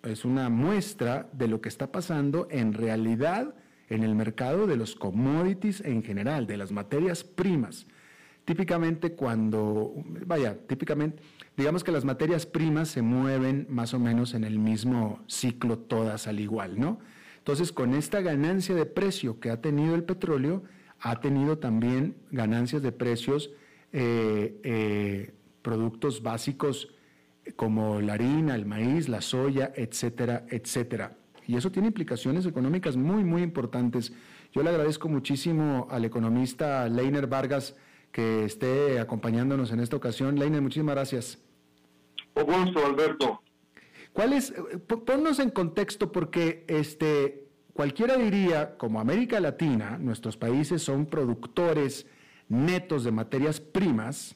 [0.03, 3.55] es una muestra de lo que está pasando en realidad
[3.89, 7.87] en el mercado de los commodities en general, de las materias primas.
[8.45, 9.93] Típicamente cuando,
[10.25, 11.21] vaya, típicamente,
[11.57, 16.27] digamos que las materias primas se mueven más o menos en el mismo ciclo todas
[16.27, 16.99] al igual, ¿no?
[17.37, 20.63] Entonces, con esta ganancia de precio que ha tenido el petróleo,
[20.99, 23.51] ha tenido también ganancias de precios,
[23.91, 26.93] eh, eh, productos básicos
[27.55, 31.17] como la harina, el maíz, la soya, etcétera, etcétera.
[31.47, 34.13] Y eso tiene implicaciones económicas muy, muy importantes.
[34.51, 37.75] Yo le agradezco muchísimo al economista Leiner Vargas
[38.11, 40.37] que esté acompañándonos en esta ocasión.
[40.37, 41.39] Leiner, muchísimas gracias.
[42.35, 43.41] Gusto, Alberto.
[44.13, 44.53] ¿Cuál es,
[45.05, 52.07] ponnos en contexto porque este, cualquiera diría, como América Latina, nuestros países son productores
[52.47, 54.35] netos de materias primas,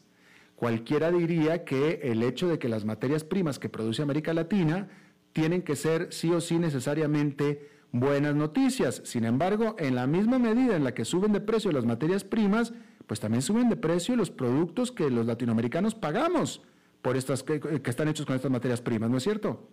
[0.63, 4.88] cualquiera diría que el hecho de que las materias primas que produce América Latina
[5.34, 9.02] tienen que ser sí o sí necesariamente buenas noticias.
[9.04, 12.73] Sin embargo, en la misma medida en la que suben de precio las materias primas,
[13.08, 16.62] pues también suben de precio los productos que los latinoamericanos pagamos
[17.02, 19.67] por estas que, están hechos con estas materias primas, ¿no es cierto?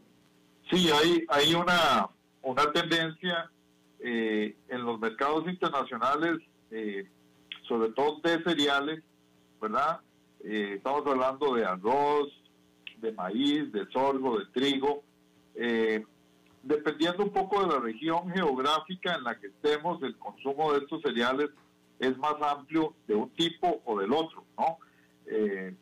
[0.72, 2.08] Sí, hay, hay una,
[2.42, 3.48] una tendencia
[4.00, 6.40] eh, en los mercados internacionales,
[6.72, 7.08] eh,
[7.68, 9.04] sobre todo de cereales,
[9.60, 10.00] ¿verdad?
[10.42, 12.28] Eh, estamos hablando de arroz,
[12.98, 15.02] de maíz, de sorgo, de trigo.
[15.54, 16.04] Eh,
[16.62, 21.02] dependiendo un poco de la región geográfica en la que estemos, el consumo de estos
[21.02, 21.50] cereales
[21.98, 24.78] es más amplio de un tipo o del otro, ¿no?
[25.26, 25.74] Eh,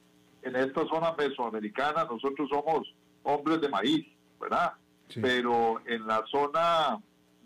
[0.43, 2.93] en esta zona mesoamericana nosotros somos
[3.23, 4.07] hombres de maíz,
[4.41, 4.73] ¿verdad?
[5.21, 7.01] Pero en la zona,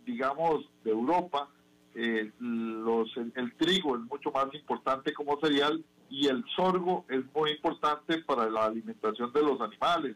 [0.05, 1.49] digamos, de Europa,
[1.95, 8.19] los, el, trigo es mucho más importante como cereal y el sorgo es muy importante
[8.19, 10.15] para la alimentación de los animales,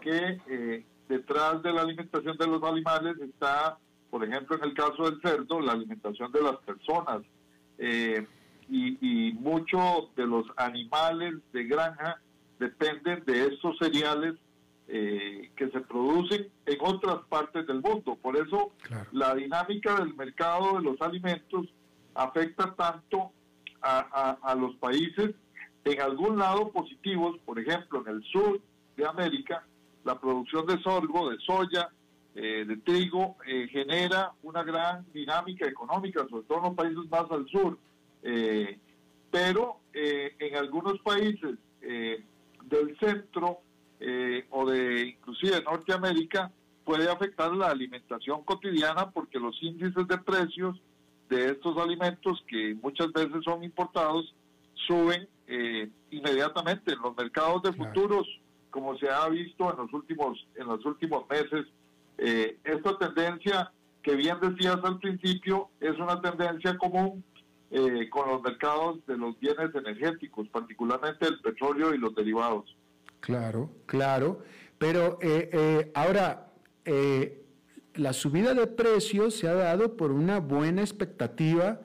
[0.00, 3.76] que eh, detrás de la alimentación de los animales está,
[4.10, 7.20] por ejemplo, en el caso del cerdo, la alimentación de las personas.
[7.76, 8.26] Eh,
[8.70, 12.18] y, y muchos de los animales de granja
[12.58, 14.36] dependen de estos cereales
[14.88, 18.16] eh, que se producen en otras partes del mundo.
[18.22, 18.72] Por eso
[19.12, 21.66] la dinámica del mercado de los alimentos
[22.14, 23.32] afecta tanto
[23.86, 25.34] a, los países
[25.84, 28.60] en algún lado positivos, por ejemplo, en el sur
[28.96, 29.64] de América,
[30.04, 31.90] la producción de sorgo, de soya,
[32.34, 37.30] eh, de trigo, eh, genera una gran dinámica económica, sobre todo en los países más
[37.30, 37.78] al sur.
[38.22, 38.78] Eh,
[39.30, 43.60] pero en algunos países del centro
[44.50, 46.50] o de inclusive Norteamérica
[46.84, 50.80] puede afectar la alimentación cotidiana porque los índices de precios
[51.28, 54.34] de estos alimentos que muchas veces son importados
[54.86, 58.26] suben eh, inmediatamente en los mercados de futuros
[58.70, 61.66] como se ha visto en los últimos en los últimos meses.
[62.18, 63.72] Eh, esta tendencia
[64.02, 67.24] que bien decías al principio es una tendencia común
[67.70, 72.76] eh, con los mercados de los bienes energéticos particularmente el petróleo y los derivados.
[73.20, 74.42] Claro, claro.
[74.78, 76.48] Pero eh, eh, ahora,
[76.84, 77.45] eh,
[77.96, 81.80] la subida de precios se ha dado por una buena expectativa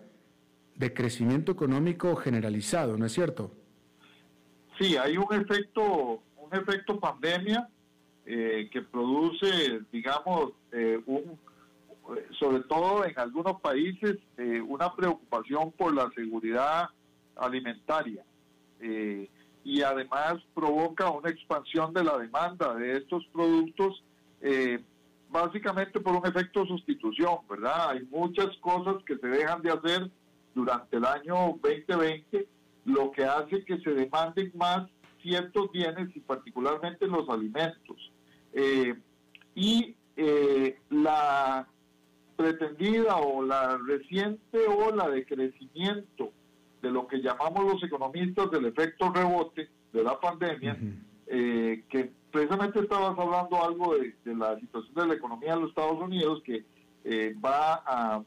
[0.75, 3.51] de crecimiento económico generalizado, ¿no es cierto?
[4.79, 7.69] Sí, hay un efecto, un efecto pandemia
[8.25, 10.53] que produce, digamos,
[11.05, 11.37] un,
[12.39, 14.17] sobre todo en algunos países,
[14.67, 16.89] una preocupación por la seguridad
[17.35, 18.23] alimentaria.
[19.63, 24.03] y además provoca una expansión de la demanda de estos productos
[25.31, 27.91] básicamente por un efecto sustitución, ¿verdad?
[27.91, 30.11] Hay muchas cosas que se dejan de hacer
[30.53, 32.47] durante el año 2020,
[32.85, 34.89] lo que hace que se demanden más
[35.21, 38.11] ciertos bienes y particularmente los alimentos.
[38.53, 38.95] Eh,
[39.55, 41.67] y eh, la
[42.35, 46.33] pretendida o la reciente ola de crecimiento
[46.81, 50.77] de lo que llamamos los economistas del efecto rebote de la pandemia,
[51.27, 55.99] eh, que precisamente estabas hablando algo de, la situación de la economía de los Estados
[55.99, 56.65] Unidos que
[57.03, 58.23] eh, va a,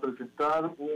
[0.00, 0.90] presentar un,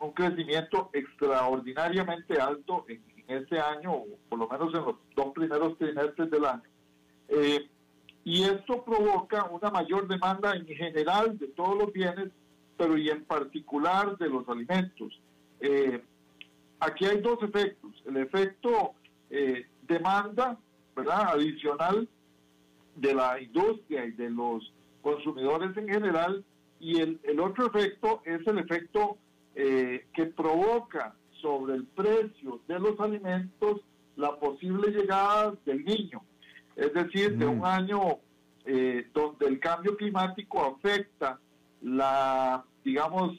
[0.00, 5.78] un, crecimiento extraordinariamente alto en, este año, o por lo menos en los dos primeros
[5.78, 6.62] trimestres del año.
[7.28, 7.70] Eh,
[8.22, 12.28] y esto provoca una mayor demanda en general de todos los bienes,
[12.76, 15.18] pero y en particular de los alimentos.
[15.60, 16.02] Eh,
[16.80, 17.92] aquí hay dos efectos.
[18.04, 18.92] El efecto
[19.88, 20.58] demanda
[20.94, 21.28] ¿verdad?
[21.34, 22.08] adicional
[22.96, 24.72] de la industria y de los
[25.02, 26.44] consumidores en general.
[26.80, 29.16] Y el, el otro efecto es el efecto
[29.54, 33.80] eh, que provoca sobre el precio de los alimentos
[34.16, 36.22] la posible llegada del niño.
[36.76, 37.64] Es decir, de un mm.
[37.64, 38.00] año
[38.64, 41.38] eh, donde el cambio climático afecta
[41.82, 43.38] la, digamos,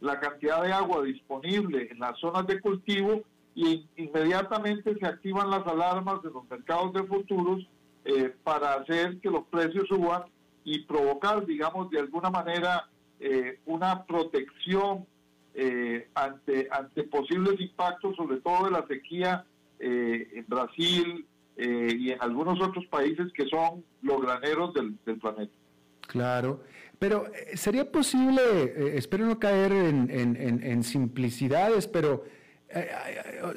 [0.00, 3.22] la cantidad de agua disponible en las zonas de cultivo
[3.54, 7.66] y inmediatamente se activan las alarmas de los mercados de futuros
[8.04, 10.24] eh, para hacer que los precios suban
[10.64, 12.88] y provocar, digamos, de alguna manera
[13.20, 15.06] eh, una protección
[15.54, 19.44] eh, ante, ante posibles impactos, sobre todo de la sequía
[19.78, 21.26] en Brasil
[21.58, 25.52] y en algunos otros países que son los graneros del, planeta.
[26.00, 26.62] Claro,
[26.98, 32.43] pero sería posible, espero no caer en, en, en simplicidades, pero eh, eh,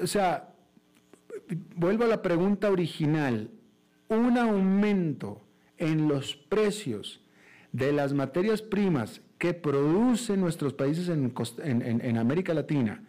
[0.02, 0.54] o sea,
[1.76, 3.50] vuelvo a la pregunta original,
[4.10, 5.42] un aumento
[5.78, 7.22] en los precios
[7.72, 13.04] de las materias primas que producen nuestros países en, América Latina,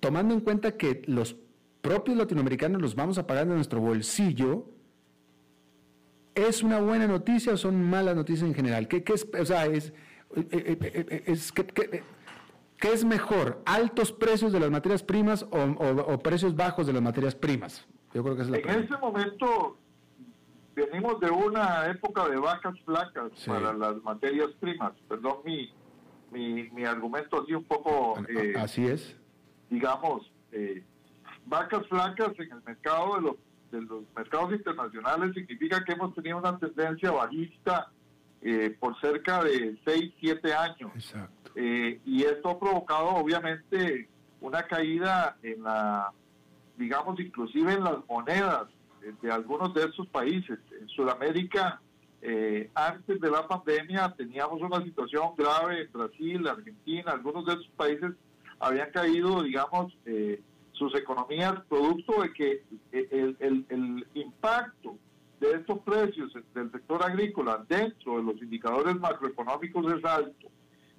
[0.00, 1.36] tomando en cuenta que los
[1.80, 4.66] propios latinoamericanos los vamos a pagar de nuestro bolsillo,
[6.34, 8.88] ¿es una buena noticia o son malas noticias en general?
[8.88, 9.92] ¿Qué, es, o sea, es,
[10.34, 11.52] eh, es,
[12.78, 17.34] ¿Qué es mejor, altos precios de las materias primas o, precios bajos de las materias
[17.34, 17.86] primas?
[18.14, 19.76] Yo creo que es la En ese momento
[20.74, 24.92] venimos de una época de vacas flacas para las materias primas.
[25.08, 25.70] Perdón mi,
[26.30, 28.14] mi, argumento así un poco...
[28.28, 29.16] Eh, así es.
[29.70, 30.84] Digamos, eh,
[31.46, 33.36] vacas flacas en el mercado de los,
[33.72, 37.90] de los mercados internacionales significa que hemos tenido una tendencia bajista
[38.42, 40.92] eh, por cerca de 6, 7 años.
[40.94, 41.50] Exacto.
[41.54, 44.08] Eh, y esto ha provocado obviamente
[44.40, 46.12] una caída en la,
[46.76, 48.68] digamos, inclusive en las monedas
[49.20, 50.58] de algunos de estos países.
[50.80, 51.80] En Sudamérica,
[52.22, 57.68] eh, antes de la pandemia, teníamos una situación grave en Brasil, Argentina, algunos de esos
[57.76, 58.12] países
[58.60, 60.40] habían caído, digamos, eh,
[60.72, 62.62] sus economías producto de que
[62.92, 64.96] el, el, el impacto
[65.40, 70.48] de estos precios del sector agrícola dentro de los indicadores macroeconómicos es alto.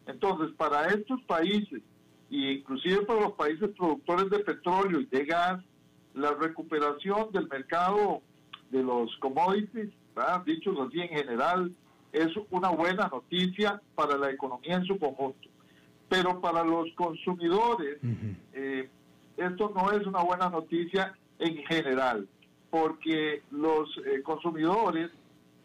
[0.06, 1.82] Entonces, para estos países,
[2.32, 5.64] e inclusive para los países productores de petróleo y de gas,
[6.14, 8.22] la recuperación del mercado
[8.72, 9.90] de los commodities,
[10.46, 11.72] dichos así en general,
[12.12, 15.48] es una buena noticia para la economía en su conjunto.
[16.08, 18.00] Pero para los consumidores,
[18.54, 18.90] eh,
[19.38, 22.28] esto no es una buena noticia en general,
[22.70, 25.12] porque los eh, consumidores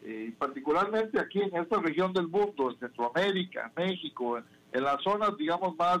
[0.07, 5.75] eh, particularmente aquí en esta región del mundo, en Centroamérica, México, en, las zonas, digamos,
[5.77, 5.97] más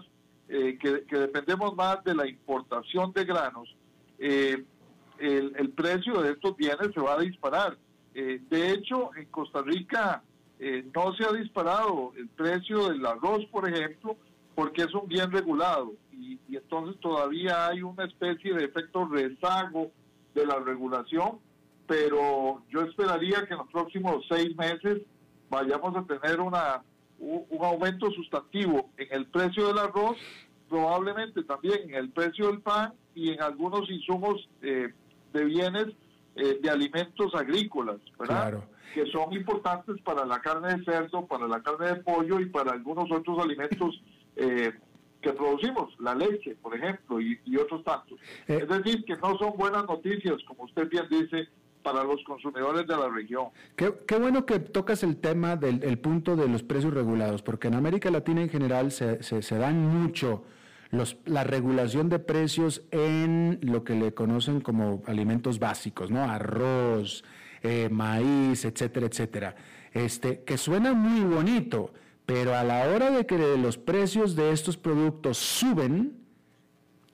[0.47, 3.75] eh, que, dependemos más de la importación de granos,
[4.19, 4.63] eh,
[5.17, 7.79] el, precio de estos bienes se va a disparar.
[8.13, 10.21] de hecho, en Costa Rica
[10.93, 14.17] no se ha disparado el precio del arroz, por ejemplo,
[14.53, 19.91] porque es un bien regulado y entonces todavía hay una especie de efecto rezago
[20.35, 21.39] de la regulación
[21.87, 25.01] pero yo esperaría que en los próximos seis meses
[25.49, 26.83] vayamos a tener una,
[27.19, 30.17] un, aumento sustantivo en el precio del arroz,
[30.69, 34.89] probablemente también en el precio del pan y en algunos insumos eh,
[35.33, 35.87] de bienes
[36.35, 38.49] eh, de alimentos agrícolas, ¿verdad?
[38.49, 38.63] Claro.
[38.93, 42.71] Que son importantes para la carne de cerdo, para la carne de pollo y para
[42.71, 44.01] algunos otros alimentos
[44.37, 44.73] eh,
[45.25, 48.19] que producimos, la leche, por ejemplo, y, y otros tantos.
[48.47, 48.59] Eh.
[48.61, 51.47] es decir, que no son buenas noticias, como usted bien dice,
[51.81, 53.47] para los consumidores de la región.
[53.75, 57.67] Qué, qué bueno que tocas el tema del el punto de los precios regulados, porque
[57.69, 60.43] en América Latina en general se, se- se dan mucho
[60.91, 66.23] los, la regulación de precios en lo que le conocen como alimentos básicos, ¿no?
[66.23, 67.23] Arroz,
[67.63, 69.55] eh, maíz, etcétera, etcétera.
[69.91, 71.91] Este, que suena muy bonito,
[72.25, 76.25] pero a la hora de que los precios de estos productos suben,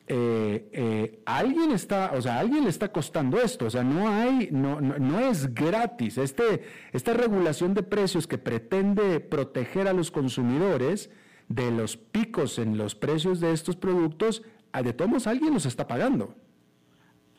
[0.07, 4.49] eh, eh, alguien está, o sea, alguien le está costando esto, o sea, no hay,
[4.51, 6.17] no, no, no es gratis.
[6.17, 11.09] Este, esta regulación de precios que pretende proteger a los consumidores
[11.47, 14.43] de los picos en los precios de estos productos,
[14.73, 16.33] de todos alguien los está pagando.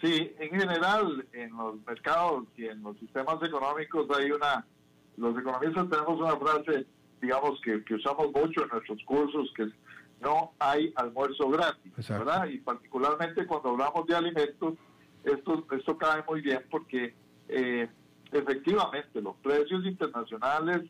[0.02, 4.66] Sí, en general, en los mercados y en los sistemas económicos hay una,
[5.16, 6.86] los economistas tenemos una frase,
[7.22, 9.68] digamos, que, que usamos mucho en nuestros cursos, que
[10.20, 12.24] no hay almuerzo gratis, Exacto.
[12.24, 12.48] ¿verdad?
[12.48, 14.74] Y particularmente cuando hablamos de alimentos,
[15.24, 17.14] esto, esto cae muy bien porque
[17.48, 17.88] eh,
[18.32, 20.82] efectivamente los precios internacionales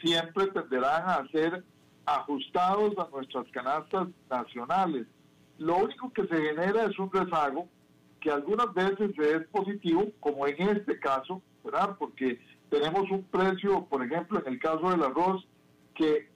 [0.00, 1.64] siempre tenderán a ser
[2.06, 5.06] ajustados a nuestras canastas nacionales.
[5.58, 7.68] Lo único que se genera es un rezago
[8.20, 11.96] que algunas veces es positivo, como en este caso, ¿verdad?
[11.98, 15.46] Porque tenemos un precio, por ejemplo, en el caso del arroz,
[15.94, 16.28] que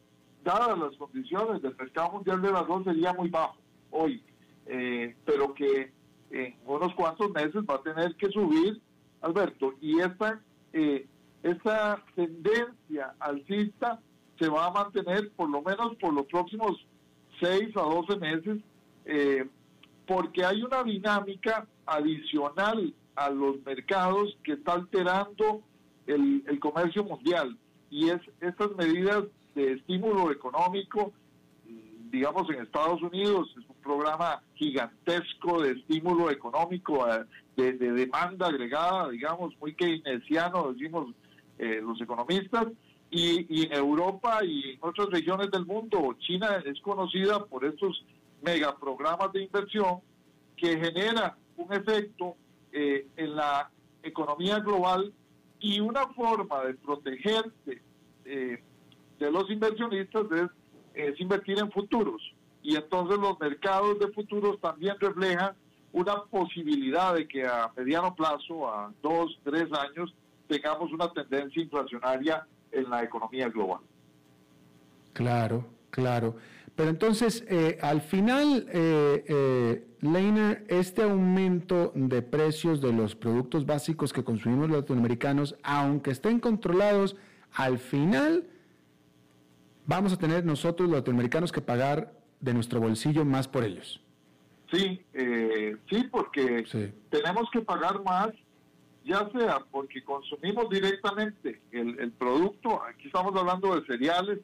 [0.44, 3.56] dadas las condiciones del mercado mundial del arroz sería muy bajo
[3.90, 4.22] hoy,
[4.66, 5.92] eh, pero que
[6.30, 8.80] en unos cuantos meses va a tener que subir,
[9.22, 10.40] Alberto, y esta,
[10.72, 11.06] eh,
[11.42, 14.00] esta tendencia alcista
[14.38, 16.86] se va a mantener por lo menos por los próximos
[17.40, 18.58] 6 a 12 meses,
[19.04, 19.48] eh,
[20.06, 25.62] porque hay una dinámica adicional a los mercados que está alterando
[26.06, 27.56] el, el comercio mundial
[27.90, 29.24] y es estas medidas
[29.56, 31.12] de estímulo económico,
[31.64, 37.06] mm, digamos en Estados Unidos, es un programa gigantesco de estímulo económico,
[37.56, 41.08] de, de demanda agregada, digamos, muy keynesiano, decimos
[41.58, 42.66] eh, los economistas,
[43.10, 48.04] y, y en Europa y en otras regiones del mundo, China es conocida por estos
[48.42, 50.00] megaprogramas de inversión
[50.56, 52.36] que generan un efecto
[52.72, 53.70] eh, en la
[54.02, 55.12] economía global
[55.60, 57.80] y una forma de protegerse
[58.24, 58.62] eh,
[59.18, 60.26] de los inversionistas
[60.94, 62.22] es, invertir en futuros.
[62.62, 65.54] Y entonces los mercados de futuros también reflejan
[65.92, 70.14] una posibilidad de que a mediano plazo, a dos, tres años,
[70.48, 73.80] tengamos una tendencia inflacionaria en la economía global.
[75.12, 76.36] Claro, claro.
[76.74, 83.64] Pero entonces, eh, al final, eh, eh, Leiner, este aumento de precios de los productos
[83.64, 87.16] básicos que consumimos los latinoamericanos, aunque estén controlados,
[87.54, 88.46] al final
[89.86, 94.00] vamos a tener nosotros los latinoamericanos que pagar de nuestro bolsillo más por ellos.
[94.70, 96.92] Sí, eh, sí, porque Sí.
[97.10, 98.30] tenemos que pagar más,
[99.04, 104.40] ya sea porque consumimos directamente el, el producto, aquí estamos hablando de cereales,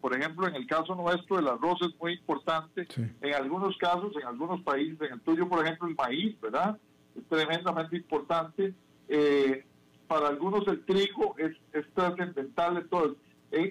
[0.00, 3.02] por ejemplo, en el caso nuestro el arroz es muy importante, Sí.
[3.20, 6.78] en algunos casos, en algunos países, en el tuyo, por ejemplo, el maíz, ¿verdad?
[7.16, 8.74] Es tremendamente importante.
[9.08, 9.64] Eh,
[10.06, 12.76] para algunos el trigo es, es trascendental.
[12.76, 13.16] Entonces,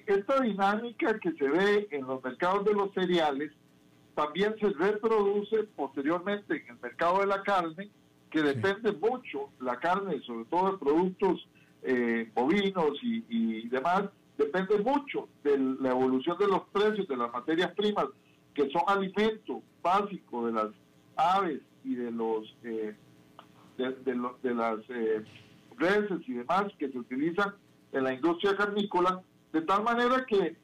[0.08, 3.52] esta dinámica que se ve en los mercados de los cereales
[4.16, 7.90] también se reproduce posteriormente en el mercado de la carne,
[8.30, 11.48] que depende mucho, la carne, sobre todo de productos
[11.84, 14.04] eh, bovinos y, y demás,
[14.38, 18.06] depende mucho de la evolución de los precios de las materias primas,
[18.54, 20.68] que son alimento básico de las
[21.16, 22.96] aves y de los eh,
[23.78, 25.24] de, de lo- de las eh,
[25.78, 27.54] reses y demás que se utilizan
[27.92, 29.22] en la industria carnícola,
[29.54, 30.58] de tal manera que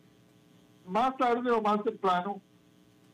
[0.85, 2.41] más tarde o más temprano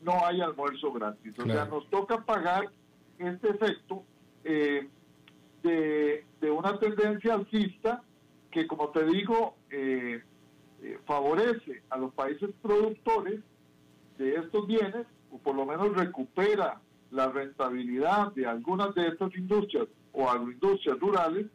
[0.00, 1.38] no hay almuerzo gratis.
[1.38, 2.70] O sea, nos toca pagar
[3.18, 4.02] este efecto
[4.44, 4.88] eh,
[5.62, 8.02] de, de una tendencia alcista
[8.50, 10.22] que, como te digo, eh,
[10.82, 13.40] eh, favorece a los países productores
[14.16, 19.88] de estos bienes, o por lo menos recupera la rentabilidad de algunas de estas industrias
[20.12, 21.46] o agroindustrias rurales,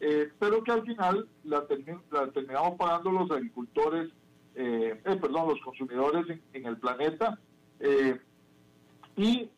[0.00, 4.10] eh, pero que al final la, termi- la terminamos pagando los agricultores,
[4.54, 7.38] eh, eh, perdón, los consumidores en, el planeta,
[7.78, 8.18] eh,
[9.16, 9.48] y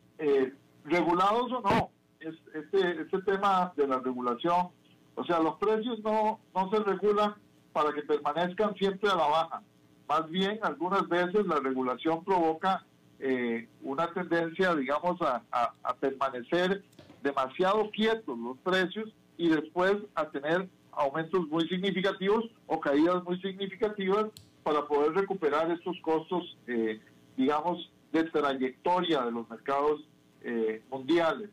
[0.85, 1.89] regulados o no,
[2.19, 4.67] es, este, este tema de la regulación,
[5.15, 7.35] o sea, los precios no, no se regulan
[7.73, 9.61] para que permanezcan siempre a la baja,
[10.07, 12.85] más bien algunas veces la regulación provoca
[13.81, 15.41] una tendencia, digamos, a-
[15.83, 16.83] a permanecer
[17.21, 24.27] demasiado quietos los precios y después a tener aumentos muy significativos o caídas muy significativas
[24.63, 26.99] para poder recuperar estos costos, eh,
[27.35, 30.01] digamos, de trayectoria de los mercados
[30.41, 31.49] eh, mundiales.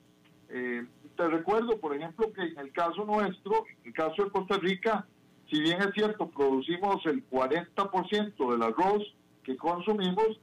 [0.51, 0.85] Eh,
[1.17, 5.07] te recuerdo, por ejemplo, que en el caso nuestro, en el caso de Costa Rica,
[5.51, 9.03] si bien es cierto, producimos el 40% del arroz
[9.43, 10.39] que consumimos,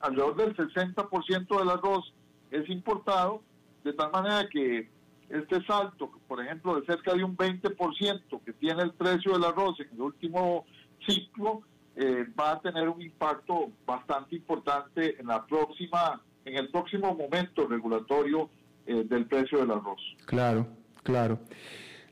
[0.00, 2.12] alrededor del 60% del arroz
[2.50, 3.42] es importado,
[3.82, 4.88] de tal manera que
[5.32, 9.80] este salto, por ejemplo, de cerca de un 20% que tiene el precio del arroz
[9.80, 10.66] en el último
[11.06, 11.62] ciclo,
[11.96, 17.66] eh, va a tener un impacto bastante importante en la próxima, en el próximo momento
[17.66, 18.50] regulatorio
[18.86, 20.00] eh, del precio del arroz.
[20.26, 20.66] Claro,
[21.02, 21.38] claro.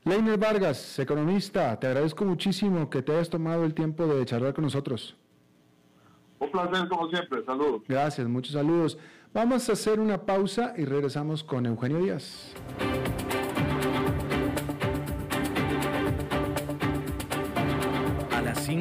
[0.03, 4.63] Leiner Vargas, economista, te agradezco muchísimo que te hayas tomado el tiempo de charlar con
[4.63, 5.15] nosotros.
[6.39, 7.83] Un placer como siempre, saludos.
[7.87, 8.97] Gracias, muchos saludos.
[9.31, 12.53] Vamos a hacer una pausa y regresamos con Eugenio Díaz.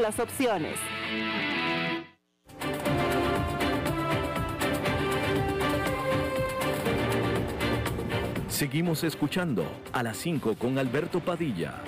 [0.00, 0.78] las opciones.
[8.48, 11.82] Seguimos escuchando a las 5 con Alberto Padilla.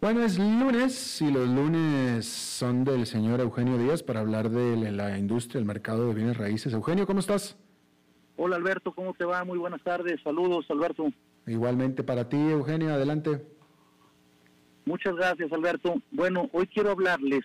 [0.00, 5.18] Bueno, es lunes y los lunes son del señor Eugenio Díaz para hablar de la
[5.18, 6.72] industria, el mercado de bienes raíces.
[6.74, 7.56] Eugenio, ¿cómo estás?
[8.36, 9.44] Hola Alberto, ¿cómo te va?
[9.44, 11.06] Muy buenas tardes, saludos Alberto.
[11.46, 13.53] Igualmente para ti, Eugenio, adelante.
[14.86, 16.00] Muchas gracias, Alberto.
[16.10, 17.44] Bueno, hoy quiero hablarles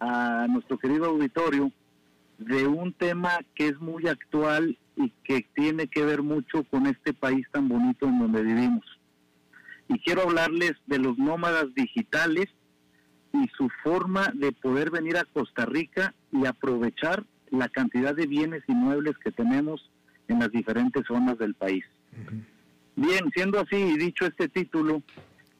[0.00, 1.70] a nuestro querido auditorio
[2.38, 7.12] de un tema que es muy actual y que tiene que ver mucho con este
[7.12, 8.84] país tan bonito en donde vivimos.
[9.88, 12.46] Y quiero hablarles de los nómadas digitales
[13.32, 18.62] y su forma de poder venir a Costa Rica y aprovechar la cantidad de bienes
[18.68, 19.90] inmuebles que tenemos
[20.28, 21.84] en las diferentes zonas del país.
[22.96, 25.02] Bien, siendo así y dicho este título,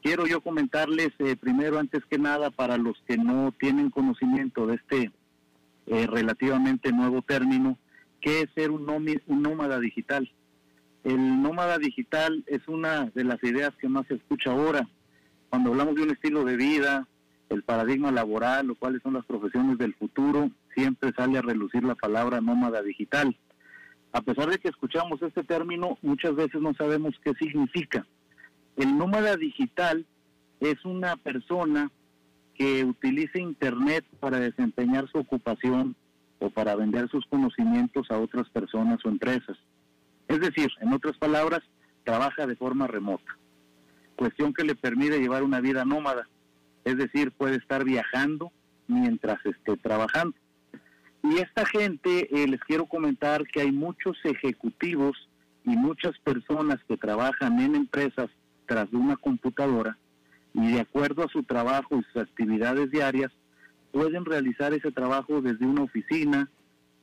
[0.02, 4.76] quiero yo comentarles eh, primero, antes que nada, para los que no tienen conocimiento de
[4.76, 5.10] este
[5.86, 7.78] eh, relativamente nuevo término,
[8.20, 8.88] qué es ser un,
[9.26, 10.30] un nómada digital.
[11.04, 14.88] El nómada digital es una de las ideas que más se escucha ahora.
[15.48, 17.06] Cuando hablamos de un estilo de vida,
[17.48, 21.94] el paradigma laboral o cuáles son las profesiones del futuro, siempre sale a relucir la
[21.94, 23.36] palabra nómada digital.
[24.12, 28.06] A pesar de que escuchamos este término, muchas veces no sabemos qué significa.
[28.78, 30.06] El nómada digital
[30.60, 31.90] es una persona
[32.54, 35.96] que utiliza Internet para desempeñar su ocupación
[36.38, 39.56] o para vender sus conocimientos a otras personas o empresas.
[40.28, 41.60] Es decir, en otras palabras,
[42.04, 43.36] trabaja de forma remota.
[44.14, 46.28] Cuestión que le permite llevar una vida nómada.
[46.84, 48.52] Es decir, puede estar viajando
[48.86, 50.36] mientras esté trabajando.
[51.24, 55.28] Y esta gente, eh, les quiero comentar que hay muchos ejecutivos
[55.64, 58.30] y muchas personas que trabajan en empresas
[58.68, 59.96] tras de una computadora
[60.54, 63.32] y de acuerdo a su trabajo y sus actividades diarias,
[63.90, 66.50] pueden realizar ese trabajo desde una oficina,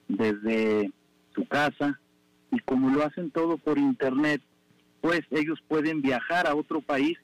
[0.08, 0.92] desde
[1.34, 2.00] su casa,
[2.52, 4.42] y como lo hacen todo por internet,
[5.02, 7.18] pues ellos pueden viajar a otro país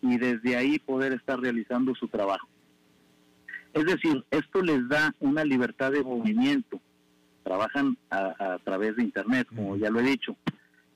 [0.00, 2.48] y desde ahí poder estar realizando su trabajo.
[3.72, 6.80] Es decir, esto les da una libertad de movimiento.
[7.42, 10.36] Trabajan a, a través de internet, como ya lo he dicho.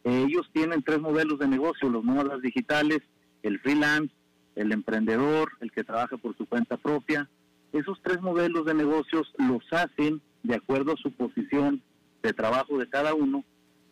[0.09, 3.01] Ellos tienen tres modelos de negocio, los nómadas digitales,
[3.43, 4.15] el freelance,
[4.57, 7.29] el emprendedor, el que trabaja por su cuenta propia.
[7.73, 11.83] Esos tres modelos de negocios los hacen de acuerdo a su posición
[12.23, 13.45] de trabajo de cada uno,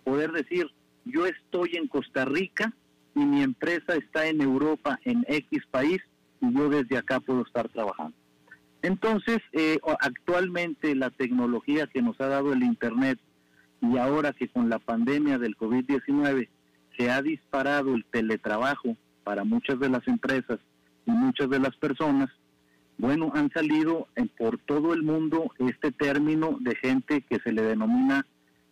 [0.04, 0.70] poder decir,
[1.04, 2.72] yo estoy en Costa Rica
[3.14, 6.00] y mi empresa está en Europa, en X país,
[6.40, 8.16] y yo desde acá puedo estar trabajando.
[8.80, 13.18] Entonces, eh, actualmente la tecnología que nos ha dado el Internet
[13.80, 16.48] y ahora que con la pandemia del COVID-19
[16.96, 20.58] se ha disparado el teletrabajo para muchas de las empresas
[21.04, 22.30] y muchas de las personas,
[22.98, 24.08] bueno, han salido
[24.38, 28.26] por todo el mundo este término de gente que se le denomina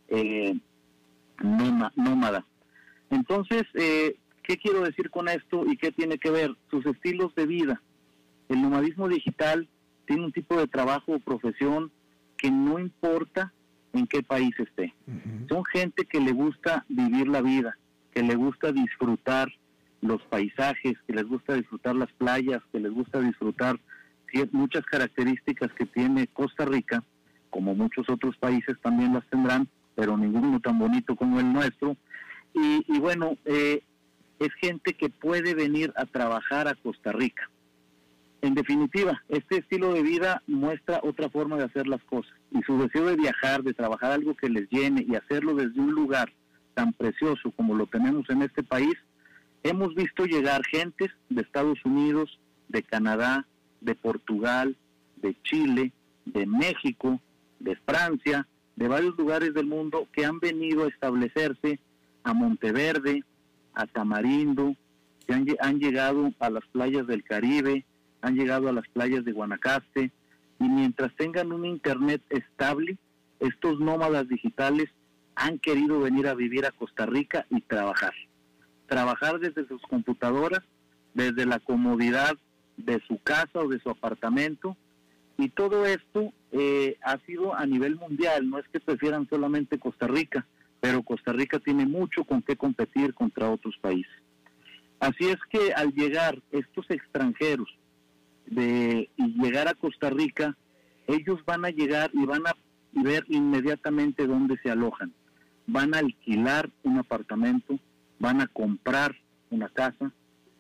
[0.09, 0.59] eh,
[1.43, 2.45] nómada.
[3.11, 6.55] Entonces, eh, ¿qué quiero decir con esto y qué tiene que ver?
[6.71, 7.83] Sus estilos de vida.
[8.49, 9.69] El nomadismo digital
[10.07, 11.91] tiene un tipo de trabajo o profesión
[12.37, 13.53] que no importa
[13.95, 14.95] en qué país esté.
[15.49, 17.77] Son gente que le gusta vivir la vida,
[18.13, 19.49] que le gusta disfrutar
[20.01, 23.79] los paisajes, que les gusta disfrutar las playas, que les gusta disfrutar
[24.53, 27.03] muchas características que tiene Costa Rica,
[27.51, 31.97] como muchos otros países también las tendrán, pero ninguno tan bonito como el nuestro.
[32.53, 33.83] Y, bueno, eh,
[34.39, 37.49] es gente que puede venir a trabajar a Costa Rica.
[38.45, 42.77] En definitiva, este estilo de vida muestra otra forma de hacer las cosas y su
[42.77, 46.31] deseo de viajar, de trabajar algo que les llene y hacerlo desde un lugar
[46.75, 48.93] tan precioso como lo tenemos en este país,
[49.63, 52.39] hemos visto llegar gentes de Estados Unidos,
[52.69, 53.47] de Canadá,
[53.81, 54.77] de Portugal,
[55.23, 55.95] de Chile,
[56.27, 57.19] de México,
[57.61, 61.81] de Francia, de varios lugares del mundo que han venido a establecerse
[62.25, 63.25] a Monteverde,
[63.73, 64.77] a Tamarindo,
[65.27, 67.87] que han, han llegado a las playas del Caribe,
[68.25, 70.11] han llegado a las playas de Guanacaste,
[70.59, 72.97] y mientras tengan un internet estable,
[73.39, 74.89] estos nómadas digitales
[75.35, 78.15] han querido venir a vivir a Costa Rica y trabajar.
[78.87, 80.63] Trabajar desde sus computadoras,
[81.13, 82.35] desde la comodidad
[82.79, 84.75] de su casa o de su apartamento.
[85.37, 90.07] Y todo esto eh, ha sido a nivel mundial, no es que prefieran solamente Costa
[90.07, 90.47] Rica,
[90.81, 94.15] pero Costa Rica tiene mucho con qué competir contra otros países.
[94.99, 97.69] Así es que al llegar estos extranjeros
[98.47, 100.57] de, y llegar a Costa Rica,
[101.07, 102.55] ellos van a llegar y van a
[102.93, 105.13] ver inmediatamente dónde se alojan.
[105.67, 107.79] Van a alquilar un apartamento,
[108.19, 109.17] van a comprar
[109.51, 110.13] una casa,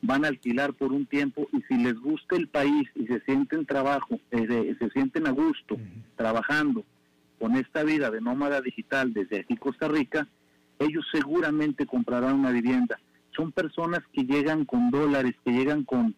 [0.03, 3.64] van a alquilar por un tiempo y si les gusta el país y se sienten
[3.64, 5.76] trabajo, eh, se sienten a gusto
[6.16, 6.85] trabajando
[7.39, 10.28] con esta vida de nómada digital desde aquí Costa Rica,
[10.78, 12.99] ellos seguramente comprarán una vivienda.
[13.37, 16.14] Son personas que llegan con dólares, que llegan con,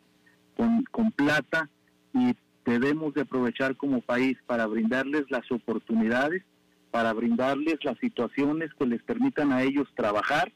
[0.56, 1.68] con, plata
[2.12, 2.34] y
[2.64, 6.42] debemos de aprovechar como país para brindarles las oportunidades,
[6.90, 10.52] para brindarles las situaciones que les permitan a ellos trabajar,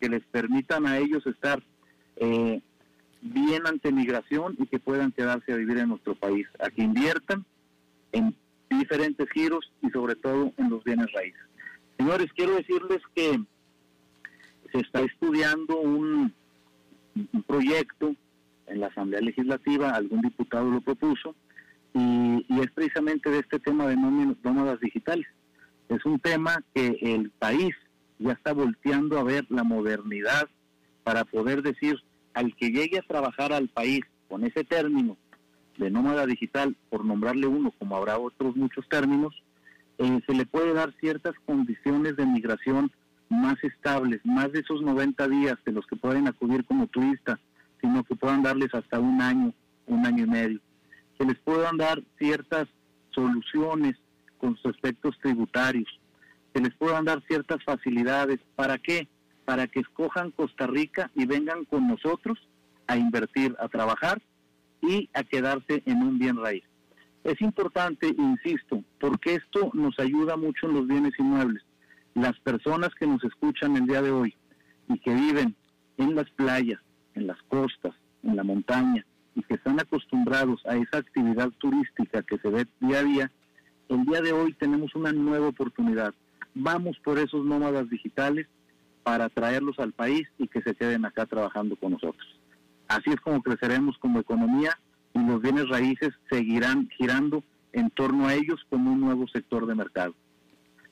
[0.00, 1.62] que les permitan a ellos estar
[2.16, 2.60] eh,
[3.22, 7.44] bien ante migración y que puedan quedarse a vivir en nuestro país, a que inviertan
[8.12, 8.36] en
[8.70, 11.40] diferentes giros y sobre todo en los bienes raíces.
[11.96, 13.40] Señores, quiero decirles que
[14.72, 16.34] se está estudiando un,
[17.46, 18.16] proyecto
[18.66, 21.34] en la Asamblea Legislativa, algún diputado lo propuso,
[21.92, 25.26] y, es precisamente de este tema de nómadas digitales.
[25.88, 27.74] Es un tema que el país
[28.18, 30.48] ya está volteando a ver la modernidad
[31.02, 31.96] para poder decir
[32.32, 35.16] al que llegue a trabajar al país con ese término
[35.78, 39.34] de nómada digital, por nombrarle uno, como habrá otros muchos términos,
[39.98, 42.90] eh, se le puede dar ciertas condiciones de migración
[43.28, 47.38] más estables, más de esos 90 días de los que pueden acudir como turistas,
[47.84, 49.52] sino que puedan darles hasta un año,
[49.86, 50.60] un año y medio.
[51.18, 52.66] Se les puedan dar ciertas
[53.10, 53.96] soluciones
[54.38, 55.88] con sus aspectos tributarios,
[56.54, 58.40] se les puedan dar ciertas facilidades.
[58.56, 59.08] ¿Para qué?
[59.44, 62.38] para que escojan Costa Rica y vengan con nosotros
[62.86, 64.22] a invertir, a trabajar
[64.80, 66.64] y a quedarse en un bien raíz.
[67.24, 71.62] Es importante, insisto, porque esto nos ayuda mucho en los bienes inmuebles.
[72.14, 74.34] Las personas que nos escuchan el día de hoy
[74.88, 75.56] y que viven
[75.96, 76.80] en las playas,
[77.14, 79.04] en las costas, en la montaña
[79.34, 83.30] y que están acostumbrados a esa actividad turística que se ve día a día,
[83.88, 86.14] el día de hoy tenemos una nueva oportunidad.
[86.54, 88.46] Vamos por esos nómadas digitales
[89.02, 92.26] para traerlos al país y que se queden acá trabajando con nosotros.
[92.88, 94.78] Así es como creceremos como economía
[95.14, 97.42] y los bienes raíces seguirán girando
[97.72, 100.14] en torno a ellos como un nuevo sector de mercado.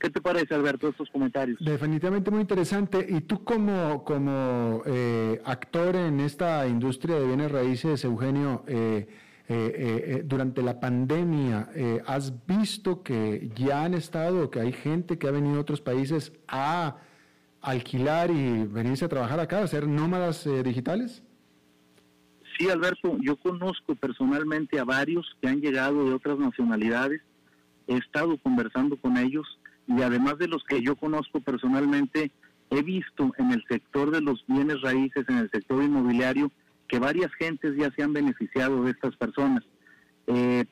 [0.03, 1.61] ¿Qué te parece, Alberto, estos comentarios?
[1.61, 3.07] Definitivamente muy interesante.
[3.09, 9.07] Y tú como, como eh, actor en esta industria de bienes raíces, Eugenio, eh,
[9.49, 11.69] eh, durante la pandemia,
[12.05, 16.33] ¿has visto que ya han estado, que hay gente que ha venido de otros países
[16.49, 16.97] a
[17.61, 21.23] alquilar y venirse a trabajar acá, a ser nómadas digitales?
[22.59, 27.21] Sí, Alberto, yo conozco personalmente a varios que han llegado de otras nacionalidades,
[27.87, 29.47] he estado conversando con ellos
[29.87, 32.31] y además de los que yo conozco personalmente,
[32.71, 36.51] he visto en el sector de los bienes raíces, en el sector inmobiliario,
[36.89, 39.63] que varias gentes ya se han beneficiado de estas personas.
[40.27, 40.65] Eh,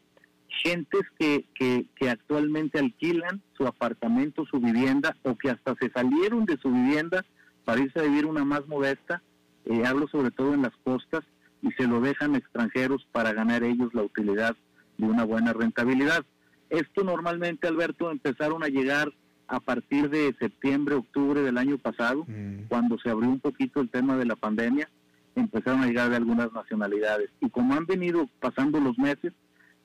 [0.62, 6.56] gentes que, que, actualmente alquilan su apartamento, su vivienda, o que hasta se salieron de
[6.58, 7.24] su vivienda
[7.64, 9.22] para irse a vivir una más modesta,
[9.66, 11.22] eh, hablo sobre todo en las costas,
[11.62, 14.56] y se lo dejan extranjeros para ganar ellos la utilidad
[14.98, 16.24] de una buena rentabilidad.
[16.70, 19.12] Esto normalmente, Alberto, empezaron a llegar
[19.48, 22.68] a partir de septiembre, octubre del año pasado, mm.
[22.68, 24.88] cuando se abrió un poquito el tema de la pandemia.
[25.34, 27.30] empezaron a llegar de algunas nacionalidades.
[27.40, 29.32] Y como han venido pasando los meses,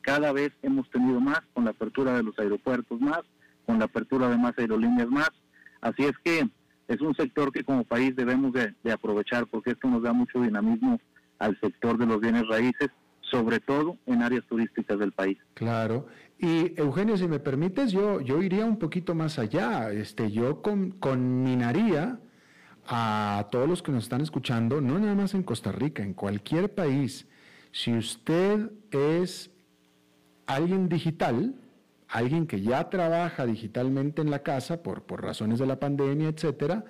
[0.01, 3.21] cada vez hemos tenido más con la apertura de los aeropuertos más,
[3.65, 5.31] con la apertura de más aerolíneas más.
[5.81, 6.47] Así es que
[6.87, 10.99] es un sector que como país debemos de, aprovechar porque esto nos da mucho dinamismo
[11.39, 12.89] al sector de los bienes raíces,
[13.21, 15.37] sobre todo en áreas turísticas del país.
[15.55, 16.07] Claro.
[16.37, 19.91] Y Eugenio, si me permites, yo, yo iría un poquito más allá.
[19.91, 22.19] Este, yo con, conminaría
[22.87, 26.73] a todos los que nos están escuchando, no nada más en Costa Rica, en cualquier
[26.73, 27.27] país,
[27.71, 29.49] si usted es
[30.45, 31.55] alguien digital,
[32.07, 36.85] alguien que ya trabaja digitalmente en la casa por, por razones de la pandemia, etcétera,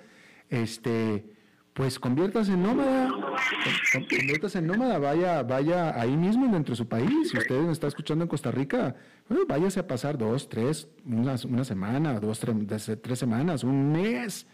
[0.50, 1.24] este,
[1.72, 3.10] pues conviértase en nómada,
[4.08, 7.30] conviértase en nómada, vaya, vaya ahí mismo dentro de su país.
[7.30, 8.96] Si usted me está escuchando en Costa Rica,
[9.48, 14.46] váyase a pasar dos, tres, una, una semana, dos, tres, tres semanas, un mes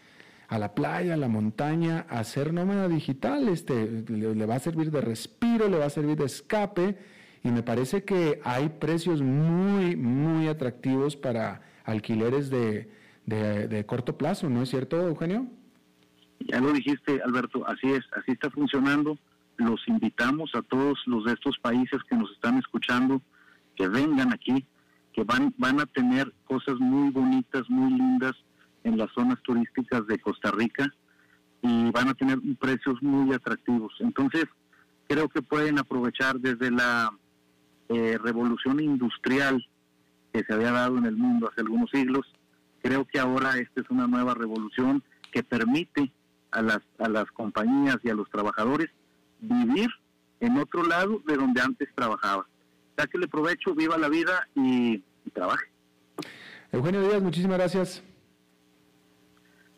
[0.47, 4.91] a la playa, a la montaña, a ser nómada digital, este, le, va a servir
[4.91, 6.97] de respiro, le va a servir de escape,
[7.43, 12.89] y me parece que hay precios muy, muy atractivos para alquileres de,
[13.25, 15.47] de, corto plazo, ¿no es cierto, Eugenio?
[16.39, 19.17] Ya lo dijiste, Alberto, así es, así está funcionando.
[19.57, 23.21] Los invitamos a todos los de estos países que nos están escuchando,
[23.75, 24.65] que vengan aquí,
[25.13, 28.33] que van, van a tener cosas muy bonitas, muy lindas,
[28.83, 30.93] en las zonas turísticas de Costa Rica
[31.61, 33.93] y van a tener precios muy atractivos.
[33.99, 34.45] Entonces,
[35.07, 37.09] creo que pueden aprovechar desde la
[37.89, 39.65] eh, revolución industrial
[40.33, 42.25] que se había dado en el mundo hace algunos siglos.
[42.81, 46.11] Creo que ahora esta es una nueva revolución que permite
[46.51, 48.89] a las, a las compañías y a los trabajadores
[49.39, 49.89] vivir
[50.39, 52.45] en otro lado de donde antes trabajaba.
[52.97, 55.65] Ya que le provecho, viva la vida y trabaje.
[56.71, 58.03] Eugenio Díaz, muchísimas gracias.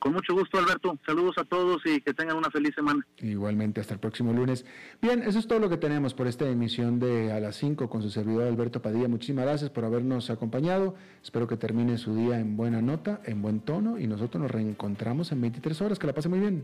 [0.05, 0.99] Con mucho gusto, Alberto.
[1.03, 3.03] Saludos a todos y que tengan una feliz semana.
[3.17, 4.63] Igualmente, hasta el próximo lunes.
[5.01, 8.03] Bien, eso es todo lo que tenemos por esta emisión de A las 5 con
[8.03, 9.07] su servidor Alberto Padilla.
[9.07, 10.93] Muchísimas gracias por habernos acompañado.
[11.23, 15.31] Espero que termine su día en buena nota, en buen tono y nosotros nos reencontramos
[15.31, 15.97] en 23 horas.
[15.97, 16.63] Que la pase muy bien.